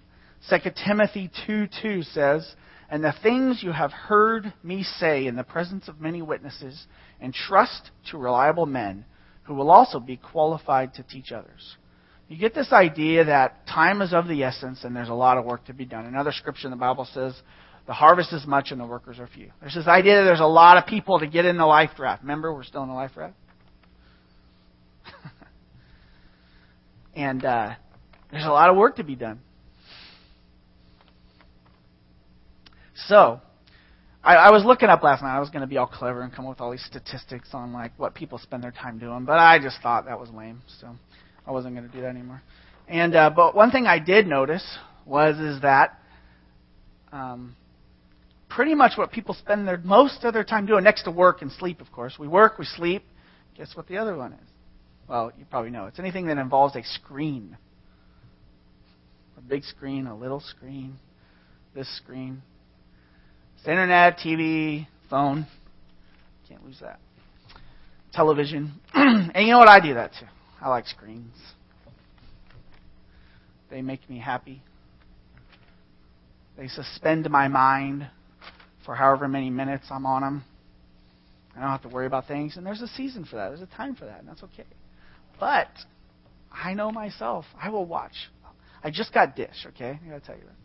[0.49, 2.55] 2 Timothy 2:2 says,
[2.89, 6.87] "And the things you have heard me say in the presence of many witnesses,
[7.21, 9.05] entrust to reliable men
[9.43, 11.77] who will also be qualified to teach others."
[12.27, 15.45] You get this idea that time is of the essence and there's a lot of
[15.45, 16.05] work to be done.
[16.05, 17.41] Another scripture in the Bible says,
[17.85, 19.49] the harvest is much and the workers are few.
[19.61, 22.21] There's this idea that there's a lot of people to get in the life draft.
[22.21, 23.35] Remember, we're still in the life draft?
[27.15, 27.75] and uh,
[28.31, 29.39] there's a lot of work to be done.
[33.07, 33.39] So,
[34.23, 35.35] I, I was looking up last night.
[35.35, 37.71] I was going to be all clever and come up with all these statistics on
[37.71, 40.89] like what people spend their time doing, but I just thought that was lame, so
[41.45, 42.41] I wasn't going to do that anymore.
[42.87, 45.99] And uh, but one thing I did notice was is that
[47.11, 47.55] um,
[48.49, 51.51] pretty much what people spend their most of their time doing, next to work and
[51.51, 52.17] sleep, of course.
[52.19, 53.03] We work, we sleep.
[53.55, 54.47] Guess what the other one is?
[55.07, 55.85] Well, you probably know.
[55.85, 57.57] It's anything that involves a screen.
[59.37, 60.95] A big screen, a little screen,
[61.73, 62.41] this screen.
[63.57, 65.47] It's internet, TV, phone.
[66.49, 66.99] Can't lose that.
[68.13, 68.73] Television.
[68.93, 69.69] and you know what?
[69.69, 70.25] I do that too.
[70.59, 71.35] I like screens.
[73.69, 74.61] They make me happy.
[76.57, 78.09] They suspend my mind
[78.85, 80.43] for however many minutes I'm on them.
[81.55, 82.57] I don't have to worry about things.
[82.57, 83.49] And there's a season for that.
[83.49, 84.63] There's a time for that, and that's okay.
[85.39, 85.69] But
[86.51, 87.45] I know myself.
[87.61, 88.13] I will watch.
[88.83, 89.99] I just got Dish, okay?
[90.03, 90.55] I gotta tell you that.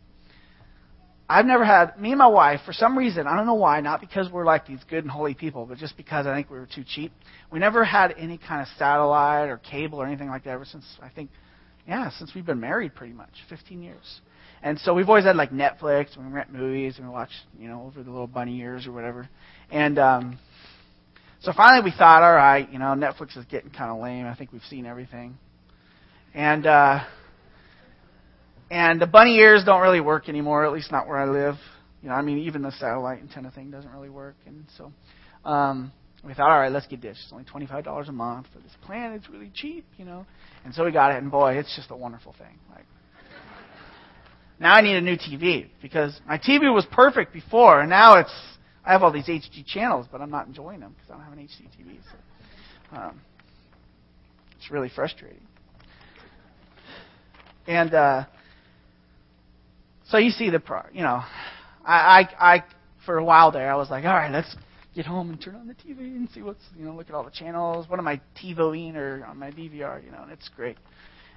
[1.29, 4.01] I've never had me and my wife for some reason I don't know why not
[4.01, 6.67] because we're like these good and holy people but just because I think we were
[6.67, 7.13] too cheap
[7.49, 10.85] we never had any kind of satellite or cable or anything like that ever since
[11.01, 11.29] I think
[11.87, 14.21] yeah since we've been married pretty much 15 years
[14.61, 17.69] and so we've always had like Netflix and we rent movies and we watch you
[17.69, 19.29] know over the little bunny years or whatever
[19.71, 20.37] and um
[21.43, 24.35] so finally we thought all right you know Netflix is getting kind of lame I
[24.35, 25.37] think we've seen everything
[26.33, 27.03] and uh
[28.73, 31.55] and the bunny ears don't really work anymore, at least not where I live.
[32.01, 34.35] You know, I mean, even the satellite antenna thing doesn't really work.
[34.47, 34.91] And so
[35.47, 35.91] um,
[36.25, 37.17] we thought, all right, let's get Dish.
[37.23, 39.13] It's only $25 a month for this plan.
[39.13, 40.25] It's really cheap, you know.
[40.65, 42.57] And so we got it, and boy, it's just a wonderful thing.
[42.71, 42.85] Like,
[44.59, 48.33] now I need a new TV because my TV was perfect before, and now it's
[48.85, 51.33] I have all these HD channels, but I'm not enjoying them because I don't have
[51.33, 51.97] an HD TV.
[52.11, 53.21] So um,
[54.57, 55.41] it's really frustrating.
[57.65, 58.25] And uh,
[60.09, 61.23] so you see the pro, you know,
[61.85, 62.63] I, I, I,
[63.05, 64.55] for a while there, I was like, all right, let's
[64.95, 67.23] get home and turn on the TV and see what's, you know, look at all
[67.23, 67.89] the channels.
[67.89, 70.77] What am I TiVoing or on my DVR, you know, and it's great.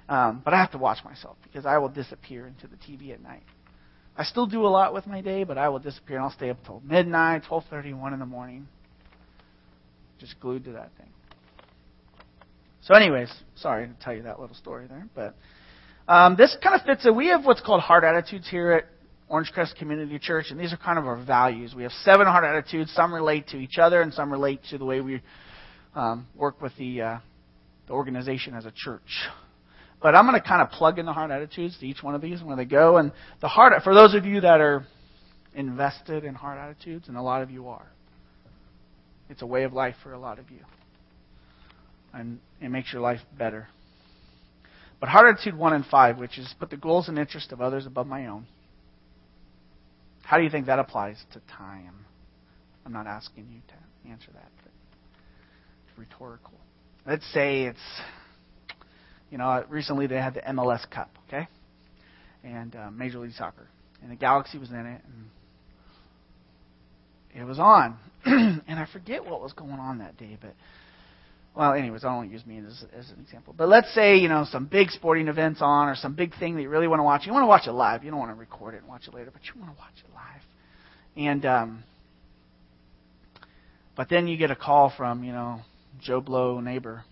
[0.09, 3.21] Um, but I have to watch myself because I will disappear into the TV at
[3.21, 3.43] night.
[4.17, 6.49] I still do a lot with my day, but I will disappear and I'll stay
[6.49, 8.67] up till midnight, twelve thirty, one in the morning,
[10.19, 11.09] just glued to that thing.
[12.81, 15.35] So, anyways, sorry to tell you that little story there, but
[16.07, 17.15] um, this kind of fits in.
[17.15, 18.85] We have what's called heart attitudes here at
[19.29, 21.75] Orange Crest Community Church, and these are kind of our values.
[21.75, 22.91] We have seven heart attitudes.
[22.93, 25.21] Some relate to each other, and some relate to the way we
[25.95, 27.19] um, work with the, uh,
[27.87, 29.27] the organization as a church.
[30.01, 32.21] But I'm going to kind of plug in the heart attitudes to each one of
[32.21, 32.97] these where they go.
[32.97, 34.85] And the heart, for those of you that are
[35.55, 37.87] invested in heart attitudes, and a lot of you are,
[39.29, 40.59] it's a way of life for a lot of you,
[42.13, 43.67] and it makes your life better.
[44.99, 47.85] But heart attitude 1 and 5, which is put the goals and interests of others
[47.85, 48.45] above my own.
[50.23, 52.05] How do you think that applies to time?
[52.85, 54.71] I'm not asking you to answer that, but
[55.87, 56.53] it's rhetorical.
[57.05, 58.01] Let's say it's,
[59.29, 61.47] you know, recently they had the MLS Cup, okay?
[62.43, 63.67] And uh, Major League Soccer.
[64.01, 65.29] And the Galaxy was in it, and
[67.35, 67.97] it was on.
[68.25, 70.53] and I forget what was going on that day, but
[71.57, 73.55] well, anyways, I don't use me as, as an example.
[73.57, 76.61] But let's say, you know, some big sporting event's on or some big thing that
[76.61, 77.25] you really want to watch.
[77.25, 78.03] You want to watch it live.
[78.03, 79.93] You don't want to record it and watch it later, but you want to watch
[79.97, 80.41] it live.
[81.15, 81.83] And, um,
[83.95, 85.61] but then you get a call from, you know,
[85.99, 87.03] Joe Blow neighbor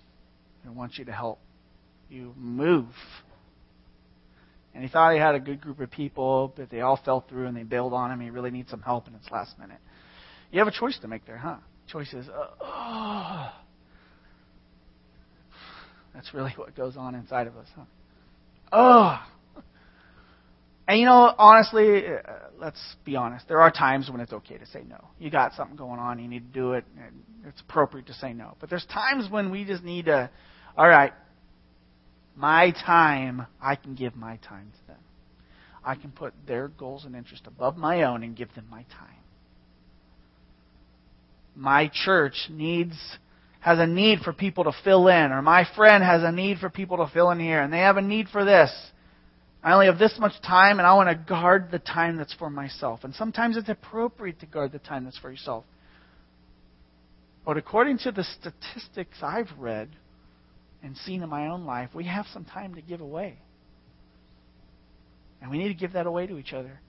[0.63, 1.39] who wants you to help
[2.09, 2.87] you move.
[4.73, 7.47] And he thought he had a good group of people, but they all fell through
[7.47, 8.19] and they bailed on him.
[8.19, 9.79] He really needs some help and it's last minute.
[10.51, 11.57] You have a choice to make there, huh?
[11.87, 13.51] Choice is, uh, oh,
[16.13, 17.83] that's really what goes on inside of us, huh?
[18.71, 19.19] Oh.
[20.87, 23.47] And you know, honestly, uh, let's be honest.
[23.47, 25.03] There are times when it's okay to say no.
[25.19, 28.33] You got something going on, you need to do it, and it's appropriate to say
[28.33, 28.55] no.
[28.59, 30.29] But there's times when we just need to,
[30.77, 31.13] all right,
[32.35, 34.99] my time, I can give my time to them.
[35.83, 39.23] I can put their goals and interests above my own and give them my time.
[41.55, 42.97] My church needs
[43.65, 46.69] has a need for people to fill in, or my friend has a need for
[46.69, 48.71] people to fill in here, and they have a need for this.
[49.63, 52.51] I only have this much time, and I want to guard the time that's for
[52.51, 53.03] myself.
[53.03, 55.63] And sometimes it's appropriate to guard the time that's for yourself.
[57.43, 59.89] But according to the statistics I've read
[60.85, 63.39] and seen in my own life, we have some time to give away.
[65.41, 66.79] And we need to give that away to each other.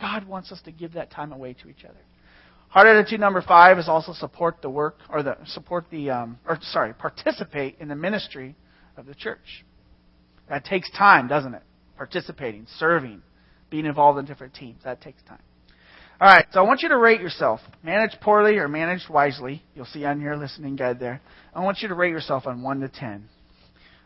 [0.00, 1.98] God wants us to give that time away to each other.
[2.68, 6.58] Heart attitude number five is also support the work or the support the um, or
[6.60, 8.54] sorry participate in the ministry
[8.98, 9.64] of the church.
[10.50, 11.62] That takes time, doesn't it?
[11.96, 13.22] Participating, serving,
[13.70, 14.84] being involved in different teams.
[14.84, 15.40] That takes time.
[16.20, 17.60] All right, so I want you to rate yourself.
[17.82, 19.62] Managed poorly or managed wisely.
[19.74, 21.22] You'll see on your listening guide there.
[21.54, 23.28] I want you to rate yourself on 1 to 10.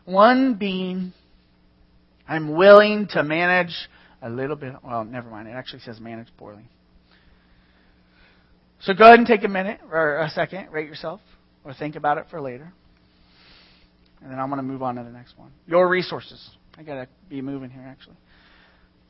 [0.05, 1.13] 1 being,
[2.27, 3.73] I'm willing to manage
[4.21, 4.73] a little bit.
[4.83, 5.47] Well, never mind.
[5.47, 6.63] It actually says manage poorly.
[8.81, 11.21] So go ahead and take a minute or a second, rate yourself,
[11.63, 12.73] or think about it for later.
[14.21, 15.51] And then I'm going to move on to the next one.
[15.67, 16.49] Your resources.
[16.77, 18.17] I got to be moving here, actually.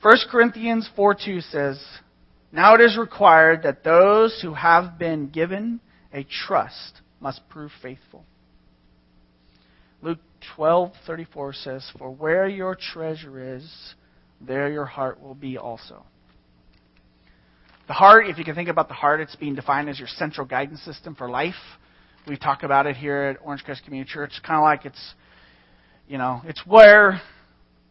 [0.01, 1.83] 1 Corinthians 4 2 says,
[2.51, 5.79] Now it is required that those who have been given
[6.11, 8.25] a trust must prove faithful.
[10.03, 10.19] Luke
[10.57, 13.95] 12:34 says, "For where your treasure is,
[14.41, 16.03] there your heart will be also."
[17.87, 20.45] The heart, if you can think about the heart, it's being defined as your central
[20.45, 21.77] guidance system for life.
[22.27, 24.41] We talk about it here at Orange Crest Community Church.
[24.43, 25.15] Kind of like it's,
[26.07, 27.21] you know, it's where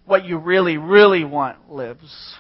[0.04, 2.38] what you really, really want lives.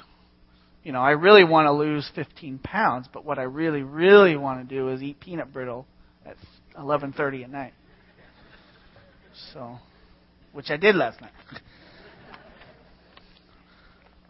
[0.82, 4.68] You know, I really want to lose 15 pounds, but what I really, really want
[4.68, 5.86] to do is eat peanut brittle
[6.26, 6.36] at
[6.76, 7.72] 11:30 at night.
[9.52, 9.78] So,
[10.52, 11.32] which I did last night,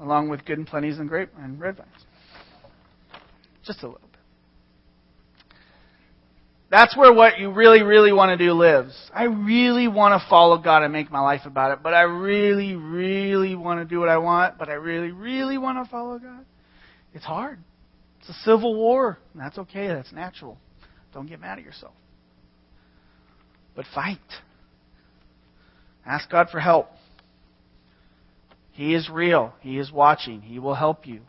[0.01, 1.91] along with good and plenties and grape and red vines.
[3.65, 4.09] Just a little bit.
[6.71, 8.95] That's where what you really, really want to do lives.
[9.15, 12.75] I really want to follow God and make my life about it, but I really,
[12.75, 16.47] really want to do what I want, but I really, really want to follow God.
[17.13, 17.59] It's hard.
[18.21, 19.19] It's a civil war.
[19.35, 19.89] That's okay.
[19.89, 20.57] That's natural.
[21.13, 21.93] Don't get mad at yourself.
[23.77, 24.19] But fight.
[26.07, 26.89] Ask God for help.
[28.73, 29.53] He is real.
[29.61, 30.41] He is watching.
[30.41, 31.21] He will help you.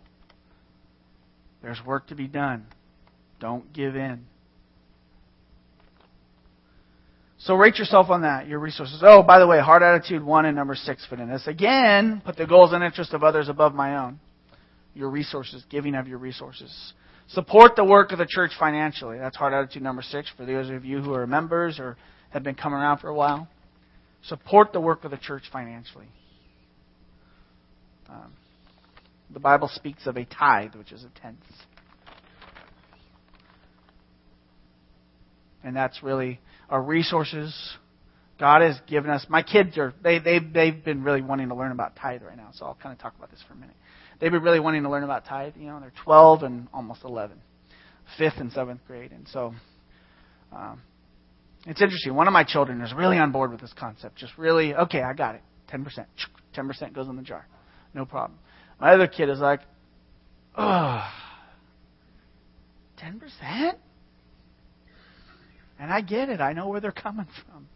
[1.62, 2.66] There's work to be done.
[3.40, 4.26] Don't give in.
[7.44, 9.02] So rate yourself on that, your resources.
[9.02, 11.46] Oh, by the way, heart attitude one and number six fit in this.
[11.46, 14.22] Again, put the goals and interests of others above my own.
[14.94, 16.94] Your resources, giving of your resources.
[17.30, 19.18] Support the work of the church financially.
[19.18, 21.98] That's heart attitude number six for those of you who are members or
[22.30, 23.50] have been coming around for a while.
[24.28, 26.08] Support the work of the church financially.
[28.10, 28.34] Um,
[29.30, 31.40] the Bible speaks of a tithe, which is a tenth.
[35.64, 37.56] And that's really our resources.
[38.40, 39.26] God has given us.
[39.30, 42.50] My kids are they they they've been really wanting to learn about tithe right now.
[42.54, 43.76] So I'll kind of talk about this for a minute.
[44.20, 45.54] They've been really wanting to learn about tithe.
[45.58, 47.38] You know, they're 12 and almost 11,
[48.18, 49.54] fifth and seventh grade, and so
[50.52, 50.82] um,
[51.66, 52.14] it's interesting.
[52.16, 54.18] One of my children is really on board with this concept.
[54.18, 55.42] Just really okay, I got it.
[55.68, 56.08] Ten percent,
[56.54, 57.48] ten percent goes in the jar,
[57.94, 58.40] no problem.
[58.80, 59.62] My other kid is like,
[60.56, 61.10] ugh,
[63.04, 63.74] 10%?
[65.80, 66.40] And I get it.
[66.40, 67.68] I know where they're coming from.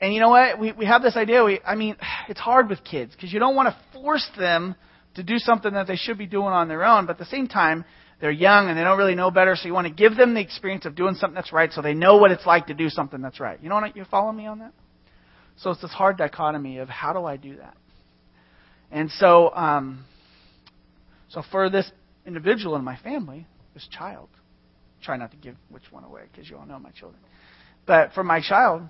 [0.00, 0.58] And you know what?
[0.58, 1.44] We, we have this idea.
[1.44, 1.96] We, I mean,
[2.28, 4.74] it's hard with kids because you don't want to force them
[5.14, 7.06] to do something that they should be doing on their own.
[7.06, 7.84] But at the same time,
[8.20, 9.56] they're young and they don't really know better.
[9.56, 11.94] So you want to give them the experience of doing something that's right so they
[11.94, 13.58] know what it's like to do something that's right.
[13.62, 13.96] You know what?
[13.96, 14.72] You follow me on that?
[15.56, 17.76] So it's this hard dichotomy of how do I do that?
[18.90, 20.04] And so, um,
[21.28, 21.90] so for this
[22.26, 24.28] individual in my family, this child,
[25.02, 27.20] try not to give which one away because you all know my children.
[27.86, 28.82] But for my child,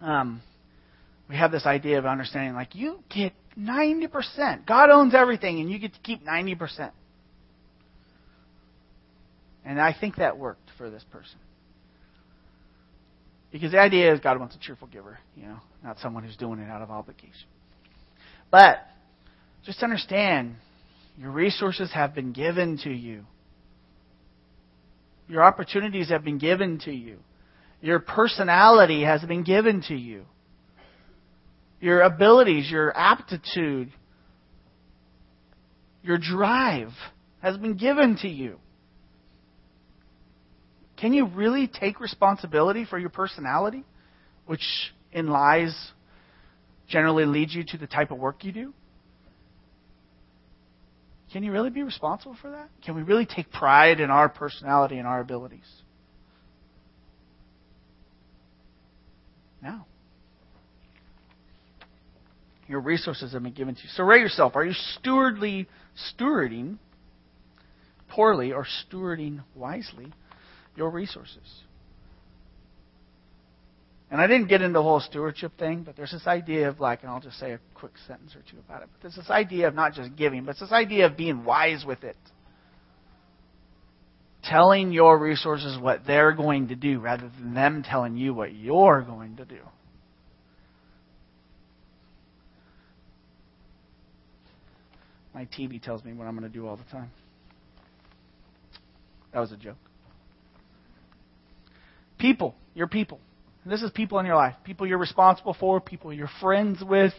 [0.00, 0.42] um,
[1.28, 4.66] we have this idea of understanding like you get 90%.
[4.66, 6.90] God owns everything and you get to keep 90%.
[9.64, 11.38] And I think that worked for this person.
[13.50, 16.58] Because the idea is God wants a cheerful giver, you know, not someone who's doing
[16.58, 17.46] it out of obligation.
[18.50, 18.78] But
[19.64, 20.56] just understand
[21.16, 23.24] your resources have been given to you.
[25.28, 27.18] Your opportunities have been given to you.
[27.80, 30.24] Your personality has been given to you.
[31.80, 33.92] Your abilities, your aptitude,
[36.02, 36.90] your drive
[37.40, 38.58] has been given to you.
[41.04, 43.84] Can you really take responsibility for your personality,
[44.46, 44.64] which
[45.12, 45.92] in lies
[46.88, 48.72] generally leads you to the type of work you do?
[51.30, 52.70] Can you really be responsible for that?
[52.86, 55.70] Can we really take pride in our personality and our abilities?
[59.62, 59.84] No.
[62.66, 63.90] Your resources have been given to you.
[63.90, 64.56] So rate yourself.
[64.56, 65.66] Are you stewardly
[66.18, 66.78] stewarding
[68.08, 70.10] poorly or stewarding wisely
[70.76, 71.62] your resources?
[74.10, 77.02] And I didn't get into the whole stewardship thing, but there's this idea of like,
[77.02, 78.88] and I'll just say a quick sentence or two about it.
[78.92, 81.84] But there's this idea of not just giving, but it's this idea of being wise
[81.84, 82.16] with it.
[84.44, 89.02] Telling your resources what they're going to do rather than them telling you what you're
[89.02, 89.58] going to do.
[95.34, 97.10] My TV tells me what I'm going to do all the time.
[99.32, 99.76] That was a joke.
[102.24, 103.20] People, your people.
[103.64, 107.12] And this is people in your life, people you're responsible for, people you're friends with,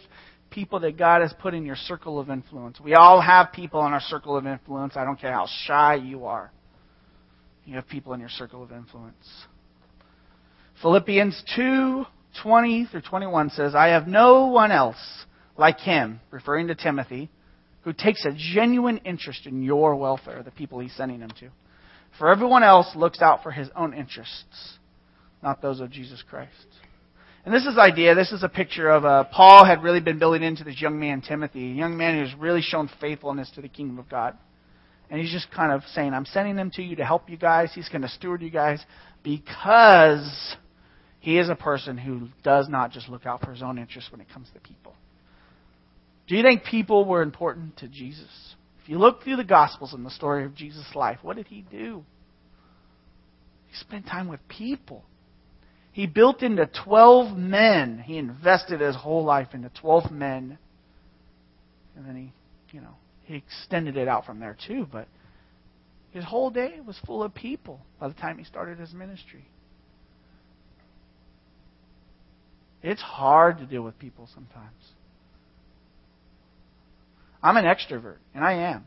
[0.50, 2.80] people that God has put in your circle of influence.
[2.80, 4.94] We all have people in our circle of influence.
[4.96, 6.50] I don't care how shy you are.
[7.66, 9.14] You have people in your circle of influence.
[10.82, 12.06] Philippians 2:20
[12.42, 15.24] 20 through 21 says, I have no one else
[15.56, 17.30] like him, referring to Timothy,
[17.82, 21.50] who takes a genuine interest in your welfare, the people he's sending him to.
[22.18, 24.78] For everyone else looks out for his own interests
[25.42, 26.50] not those of Jesus Christ.
[27.44, 28.14] And this is idea.
[28.14, 31.20] This is a picture of uh, Paul had really been building into this young man
[31.20, 34.36] Timothy, a young man who's really shown faithfulness to the kingdom of God.
[35.08, 37.70] And he's just kind of saying, I'm sending them to you to help you guys.
[37.72, 38.84] He's going to steward you guys
[39.22, 40.56] because
[41.20, 44.20] he is a person who does not just look out for his own interests when
[44.20, 44.94] it comes to people.
[46.26, 48.54] Do you think people were important to Jesus?
[48.82, 51.64] If you look through the Gospels and the story of Jesus' life, what did he
[51.70, 52.04] do?
[53.68, 55.04] He spent time with people.
[55.96, 58.02] He built into 12 men.
[58.04, 60.58] He invested his whole life into 12 men.
[61.96, 65.08] And then he, you know, he extended it out from there too, but
[66.10, 69.46] his whole day was full of people by the time he started his ministry.
[72.82, 74.92] It's hard to deal with people sometimes.
[77.42, 78.84] I'm an extrovert, and I am.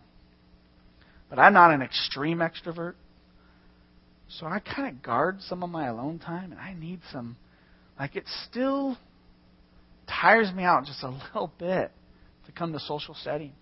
[1.27, 2.93] But I'm not an extreme extrovert.
[4.29, 7.35] So I kind of guard some of my alone time, and I need some.
[7.99, 8.97] Like, it still
[10.07, 11.91] tires me out just a little bit
[12.45, 13.53] to come to social settings.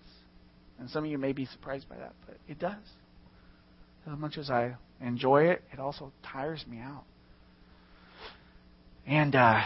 [0.78, 2.76] And some of you may be surprised by that, but it does.
[4.06, 7.04] As much as I enjoy it, it also tires me out.
[9.06, 9.60] And uh,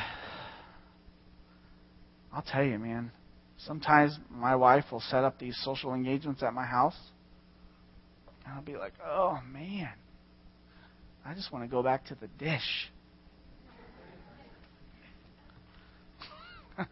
[2.32, 3.10] I'll tell you, man,
[3.58, 6.96] sometimes my wife will set up these social engagements at my house.
[8.44, 9.90] And I'll be like, oh, man,
[11.24, 12.90] I just want to go back to the dish.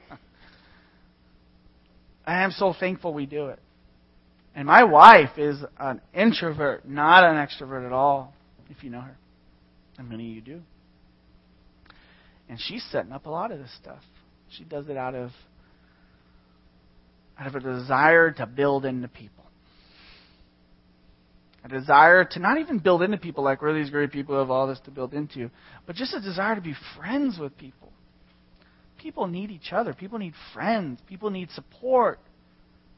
[2.27, 3.59] I am so thankful we do it.
[4.55, 8.35] And my wife is an introvert, not an extrovert at all,
[8.69, 9.17] if you know her.
[9.99, 10.61] And many of you do.
[12.49, 14.03] And she's setting up a lot of this stuff.
[14.57, 15.31] She does it out of
[17.39, 19.45] out of a desire to build into people.
[21.63, 24.51] A desire to not even build into people like we're these great people who have
[24.51, 25.51] all this to build into,
[25.87, 27.93] but just a desire to be friends with people.
[28.99, 29.93] People need each other.
[29.93, 31.01] People need friends.
[31.07, 32.19] People need support.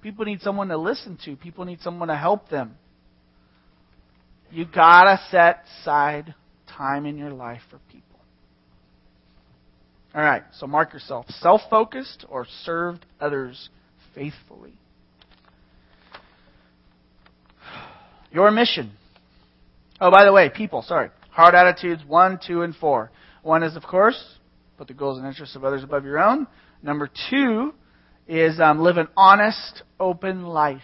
[0.00, 1.36] People need someone to listen to.
[1.36, 2.76] People need someone to help them.
[4.50, 6.34] You gotta set aside
[6.66, 8.20] time in your life for people.
[10.14, 13.70] All right, so mark yourself self focused or served others
[14.14, 14.74] faithfully.
[18.32, 18.92] Your mission.
[20.00, 21.10] Oh, by the way, people, sorry.
[21.30, 23.10] Heart attitudes, one, two, and four.
[23.42, 24.22] One is, of course,
[24.78, 26.46] put the goals and interests of others above your own.
[26.82, 27.72] Number two
[28.26, 30.80] is um, live an honest, open life.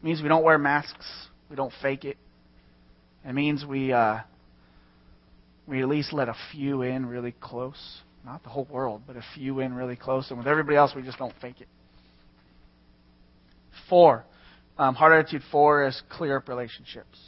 [0.00, 1.06] It means we don't wear masks.
[1.50, 2.16] We don't fake it.
[3.24, 4.20] It means we uh,
[5.66, 8.00] we at least let a few in really close.
[8.24, 10.28] Not the whole world, but a few in really close.
[10.30, 11.68] And with everybody else, we just don't fake it.
[13.88, 14.24] Four.
[14.78, 17.18] Um, heart attitude four is clear up relationships.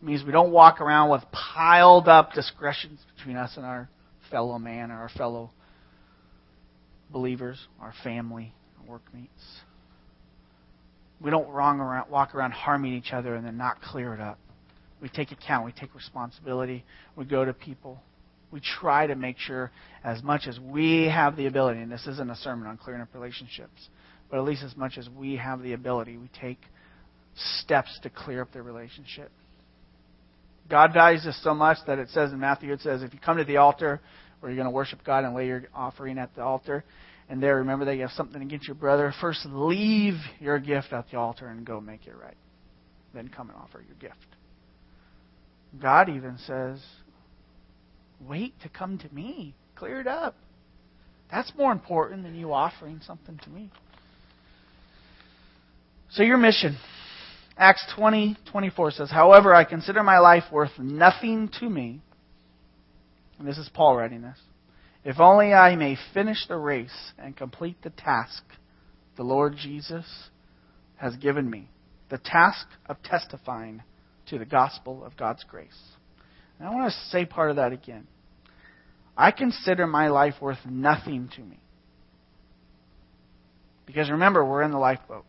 [0.00, 3.88] It means we don't walk around with piled up discretions between us and our
[4.30, 5.50] fellow man or our fellow
[7.10, 9.60] believers, our family, our workmates.
[11.20, 14.38] We don't around, walk around harming each other and then not clear it up.
[15.02, 15.66] We take account.
[15.66, 16.84] We take responsibility.
[17.16, 18.00] We go to people.
[18.50, 19.70] We try to make sure,
[20.02, 23.08] as much as we have the ability, and this isn't a sermon on clearing up
[23.14, 23.88] relationships,
[24.28, 26.58] but at least as much as we have the ability, we take
[27.36, 29.30] steps to clear up the relationship.
[30.68, 33.38] God values this so much that it says in Matthew, it says, if you come
[33.38, 34.00] to the altar
[34.38, 36.84] where you're going to worship God and lay your offering at the altar,
[37.28, 41.10] and there remember that you have something against your brother, first leave your gift at
[41.10, 42.36] the altar and go make it right.
[43.12, 44.26] Then come and offer your gift.
[45.80, 46.80] God even says,
[48.20, 49.54] wait to come to me.
[49.76, 50.36] Clear it up.
[51.30, 53.70] That's more important than you offering something to me.
[56.10, 56.76] So your mission.
[57.60, 62.00] Acts 20, 24 says, However, I consider my life worth nothing to me.
[63.38, 64.38] And this is Paul writing this.
[65.04, 68.42] If only I may finish the race and complete the task
[69.18, 70.06] the Lord Jesus
[70.96, 71.68] has given me.
[72.08, 73.82] The task of testifying
[74.28, 75.78] to the gospel of God's grace.
[76.58, 78.06] And I want to say part of that again.
[79.18, 81.60] I consider my life worth nothing to me.
[83.84, 85.26] Because remember, we're in the lifeboat.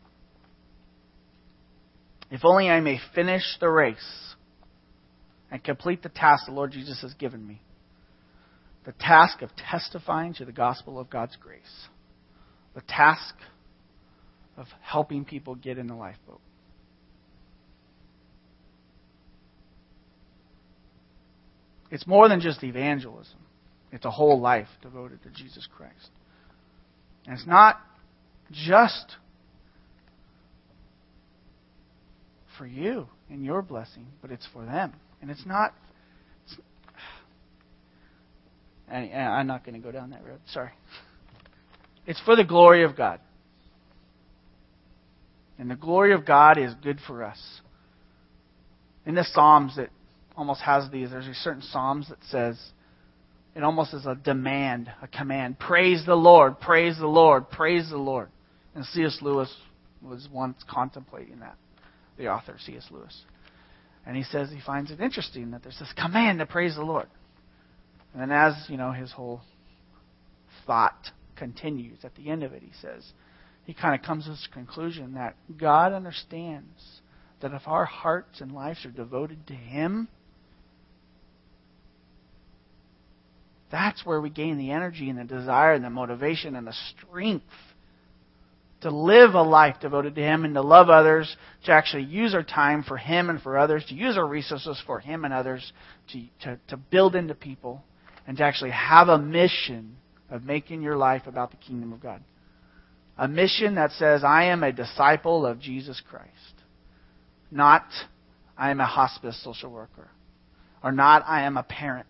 [2.31, 4.33] If only I may finish the race
[5.51, 7.61] and complete the task the Lord Jesus has given me
[8.85, 11.87] the task of testifying to the gospel of God's grace,
[12.73, 13.35] the task
[14.57, 16.41] of helping people get in the lifeboat.
[21.91, 23.37] It's more than just evangelism.
[23.91, 26.09] It's a whole life devoted to Jesus Christ.
[27.25, 27.79] And it's not
[28.51, 29.17] just
[32.57, 34.93] for you and your blessing, but it's for them.
[35.21, 35.73] And it's not.
[36.45, 36.57] It's,
[38.91, 40.39] I'm not going to go down that road.
[40.47, 40.71] Sorry.
[42.05, 43.19] It's for the glory of God.
[45.59, 47.39] And the glory of God is good for us.
[49.05, 49.91] In the Psalms, it
[50.35, 51.11] almost has these.
[51.11, 52.57] There's a certain Psalms that says,
[53.55, 55.59] it almost is a demand, a command.
[55.59, 58.29] Praise the Lord, praise the Lord, praise the Lord.
[58.73, 59.17] And C.S.
[59.21, 59.53] Lewis
[60.01, 61.57] was once contemplating that,
[62.17, 62.87] the author, C.S.
[62.91, 63.21] Lewis.
[64.05, 67.07] And he says he finds it interesting that there's this command to praise the Lord.
[68.13, 69.41] And then as, you know, his whole
[70.65, 73.03] thought continues at the end of it, he says,
[73.65, 77.01] he kind of comes to this conclusion that God understands
[77.41, 80.07] that if our hearts and lives are devoted to Him,
[83.71, 87.45] that's where we gain the energy and the desire and the motivation and the strength
[88.81, 92.43] to live a life devoted to Him and to love others, to actually use our
[92.43, 95.71] time for Him and for others, to use our resources for Him and others,
[96.11, 97.83] to, to, to build into people,
[98.27, 99.95] and to actually have a mission
[100.29, 102.23] of making your life about the kingdom of God.
[103.17, 106.29] A mission that says, I am a disciple of Jesus Christ.
[107.51, 107.85] Not,
[108.57, 110.09] I am a hospice social worker.
[110.83, 112.07] Or not, I am a parent.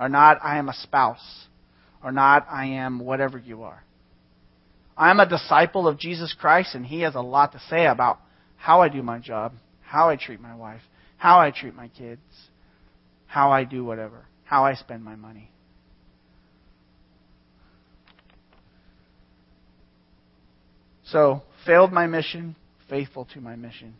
[0.00, 1.46] Or not, I am a spouse.
[2.02, 3.84] Or not, I am whatever you are.
[4.98, 8.18] I am a disciple of Jesus Christ, and He has a lot to say about
[8.56, 10.82] how I do my job, how I treat my wife,
[11.16, 12.20] how I treat my kids,
[13.26, 15.52] how I do whatever, how I spend my money.
[21.04, 22.56] So, failed my mission,
[22.90, 23.94] faithful to my mission,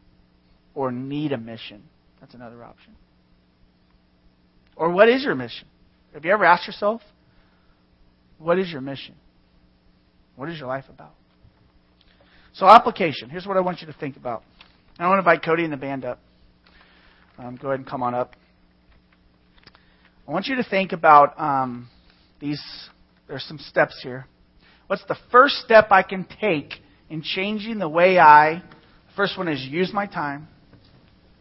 [0.75, 1.85] or need a mission.
[2.21, 2.97] That's another option.
[4.77, 5.69] Or what is your mission?
[6.13, 7.03] Have you ever asked yourself,
[8.39, 9.15] what is your mission?
[10.39, 11.15] What is your life about?
[12.53, 13.29] So, application.
[13.29, 14.45] Here's what I want you to think about.
[14.97, 16.21] I want to invite Cody and the band up.
[17.37, 18.37] Um, go ahead and come on up.
[20.29, 21.91] I want you to think about um,
[22.39, 22.63] these.
[23.27, 24.27] There's some steps here.
[24.87, 26.73] What's the first step I can take
[27.11, 28.63] in changing the way I,
[29.09, 30.47] the first one is use my time,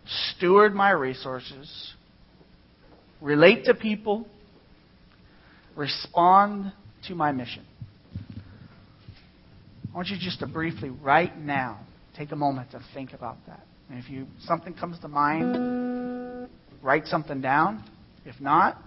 [0.08, 1.94] steward my resources,
[3.22, 4.26] relate to people,
[5.76, 6.74] respond
[7.08, 7.64] to my mission.
[9.98, 11.80] I want you just to briefly, right now,
[12.16, 13.66] take a moment to think about that.
[13.90, 16.48] And if you something comes to mind,
[16.84, 17.84] write something down.
[18.24, 18.78] If not,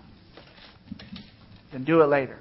[1.73, 2.39] then do it later.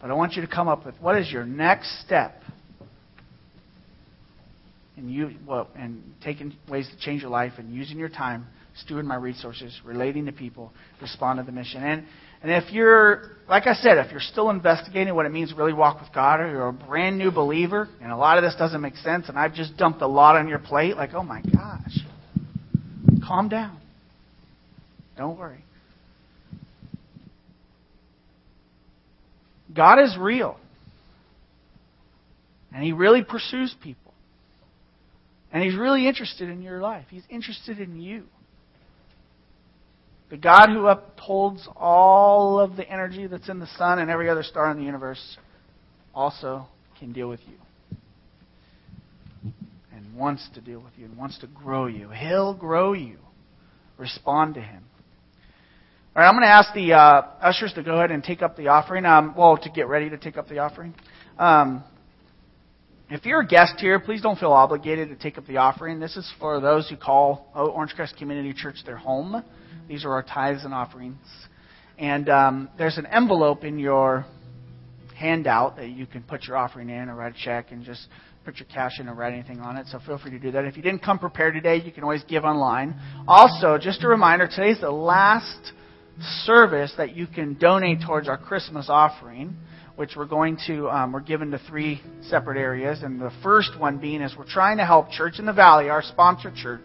[0.00, 2.40] But I want you to come up with what is your next step
[4.96, 8.46] and you well, and taking ways to change your life and using your time,
[8.76, 11.82] steward my resources, relating to people, respond to the mission.
[11.82, 12.04] And
[12.42, 15.72] and if you're like I said, if you're still investigating what it means to really
[15.72, 18.80] walk with God, or you're a brand new believer, and a lot of this doesn't
[18.80, 21.98] make sense, and I've just dumped a lot on your plate, like, oh my gosh.
[23.26, 23.78] Calm down.
[25.16, 25.64] Don't worry.
[29.74, 30.58] God is real.
[32.74, 34.14] And He really pursues people.
[35.52, 37.06] And He's really interested in your life.
[37.10, 38.24] He's interested in you.
[40.32, 44.42] The God who upholds all of the energy that's in the sun and every other
[44.42, 45.36] star in the universe
[46.14, 46.66] also
[46.98, 49.52] can deal with you.
[49.94, 52.08] And wants to deal with you and wants to grow you.
[52.08, 53.18] He'll grow you.
[53.98, 54.82] Respond to Him.
[56.16, 58.56] All right, I'm going to ask the uh, ushers to go ahead and take up
[58.56, 59.04] the offering.
[59.04, 60.94] Um, well, to get ready to take up the offering.
[61.38, 61.84] Um,
[63.14, 66.00] if you're a guest here, please don't feel obligated to take up the offering.
[66.00, 69.44] This is for those who call Orange Crest Community Church their home.
[69.86, 71.18] These are our tithes and offerings.
[71.98, 74.24] And um, there's an envelope in your
[75.14, 78.08] handout that you can put your offering in or write a check and just
[78.46, 79.86] put your cash in or write anything on it.
[79.88, 80.64] So feel free to do that.
[80.64, 82.98] If you didn't come prepared today, you can always give online.
[83.28, 85.72] Also, just a reminder, today's the last
[86.44, 89.54] service that you can donate towards our Christmas offering
[89.96, 93.02] which we're going to, um, we're given to three separate areas.
[93.02, 96.02] And the first one being is we're trying to help Church in the Valley, our
[96.02, 96.80] sponsor church,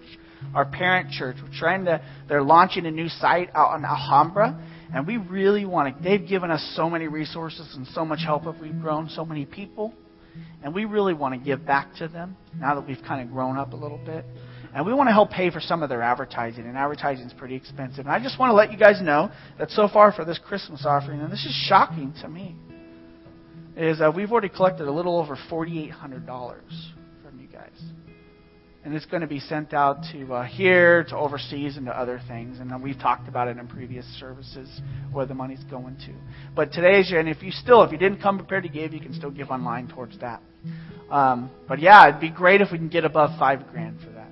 [0.53, 1.37] our parent church.
[1.41, 4.59] We're trying to, they're launching a new site out on Alhambra.
[4.93, 8.45] And we really want to, they've given us so many resources and so much help
[8.45, 9.93] if we've grown so many people.
[10.63, 13.57] And we really want to give back to them now that we've kind of grown
[13.57, 14.25] up a little bit.
[14.73, 17.55] And we want to help pay for some of their advertising, and advertising is pretty
[17.55, 18.05] expensive.
[18.05, 20.85] And I just want to let you guys know that so far for this Christmas
[20.85, 22.55] offering, and this is shocking to me,
[23.78, 26.25] is uh, we've already collected a little over $4,800
[27.23, 27.80] from you guys.
[28.84, 32.21] And it's going to be sent out to uh, here, to overseas, and to other
[32.28, 32.59] things.
[32.59, 36.13] And we've talked about it in previous services where the money's going to.
[36.55, 39.13] But today's, and if you still, if you didn't come prepared to give, you can
[39.13, 40.41] still give online towards that.
[41.11, 44.32] Um, but yeah, it'd be great if we can get above five grand for that.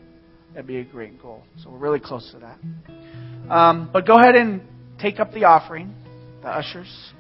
[0.54, 1.44] That'd be a great goal.
[1.62, 3.54] So we're really close to that.
[3.54, 4.62] Um, but go ahead and
[5.00, 5.94] take up the offering,
[6.42, 7.14] the ushers.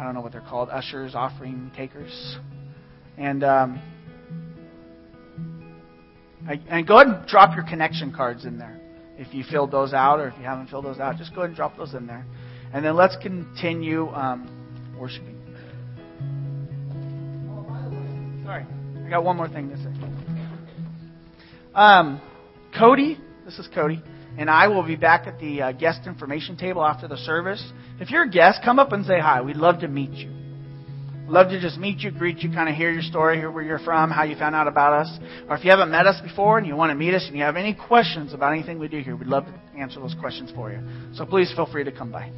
[0.00, 2.38] I don't know what they're called, ushers, offering takers.
[3.18, 3.82] And um,
[6.48, 8.80] and go ahead and drop your connection cards in there
[9.18, 11.50] if you filled those out or if you haven't filled those out, just go ahead
[11.50, 12.24] and drop those in there.
[12.72, 14.48] And then let's continue um,
[14.98, 15.36] worshiping.
[18.42, 18.64] Sorry,
[19.04, 19.90] I got one more thing to say.
[21.74, 22.22] Um,
[22.78, 24.02] Cody, this is Cody,
[24.38, 27.62] and I will be back at the uh, guest information table after the service.
[27.98, 29.40] If you're a guest, come up and say hi.
[29.42, 30.30] We'd love to meet you.
[31.28, 33.78] Love to just meet you, greet you, kind of hear your story, hear where you're
[33.78, 35.18] from, how you found out about us.
[35.48, 37.44] Or if you haven't met us before and you want to meet us and you
[37.44, 40.72] have any questions about anything we do here, we'd love to answer those questions for
[40.72, 40.80] you.
[41.14, 42.32] So please feel free to come by.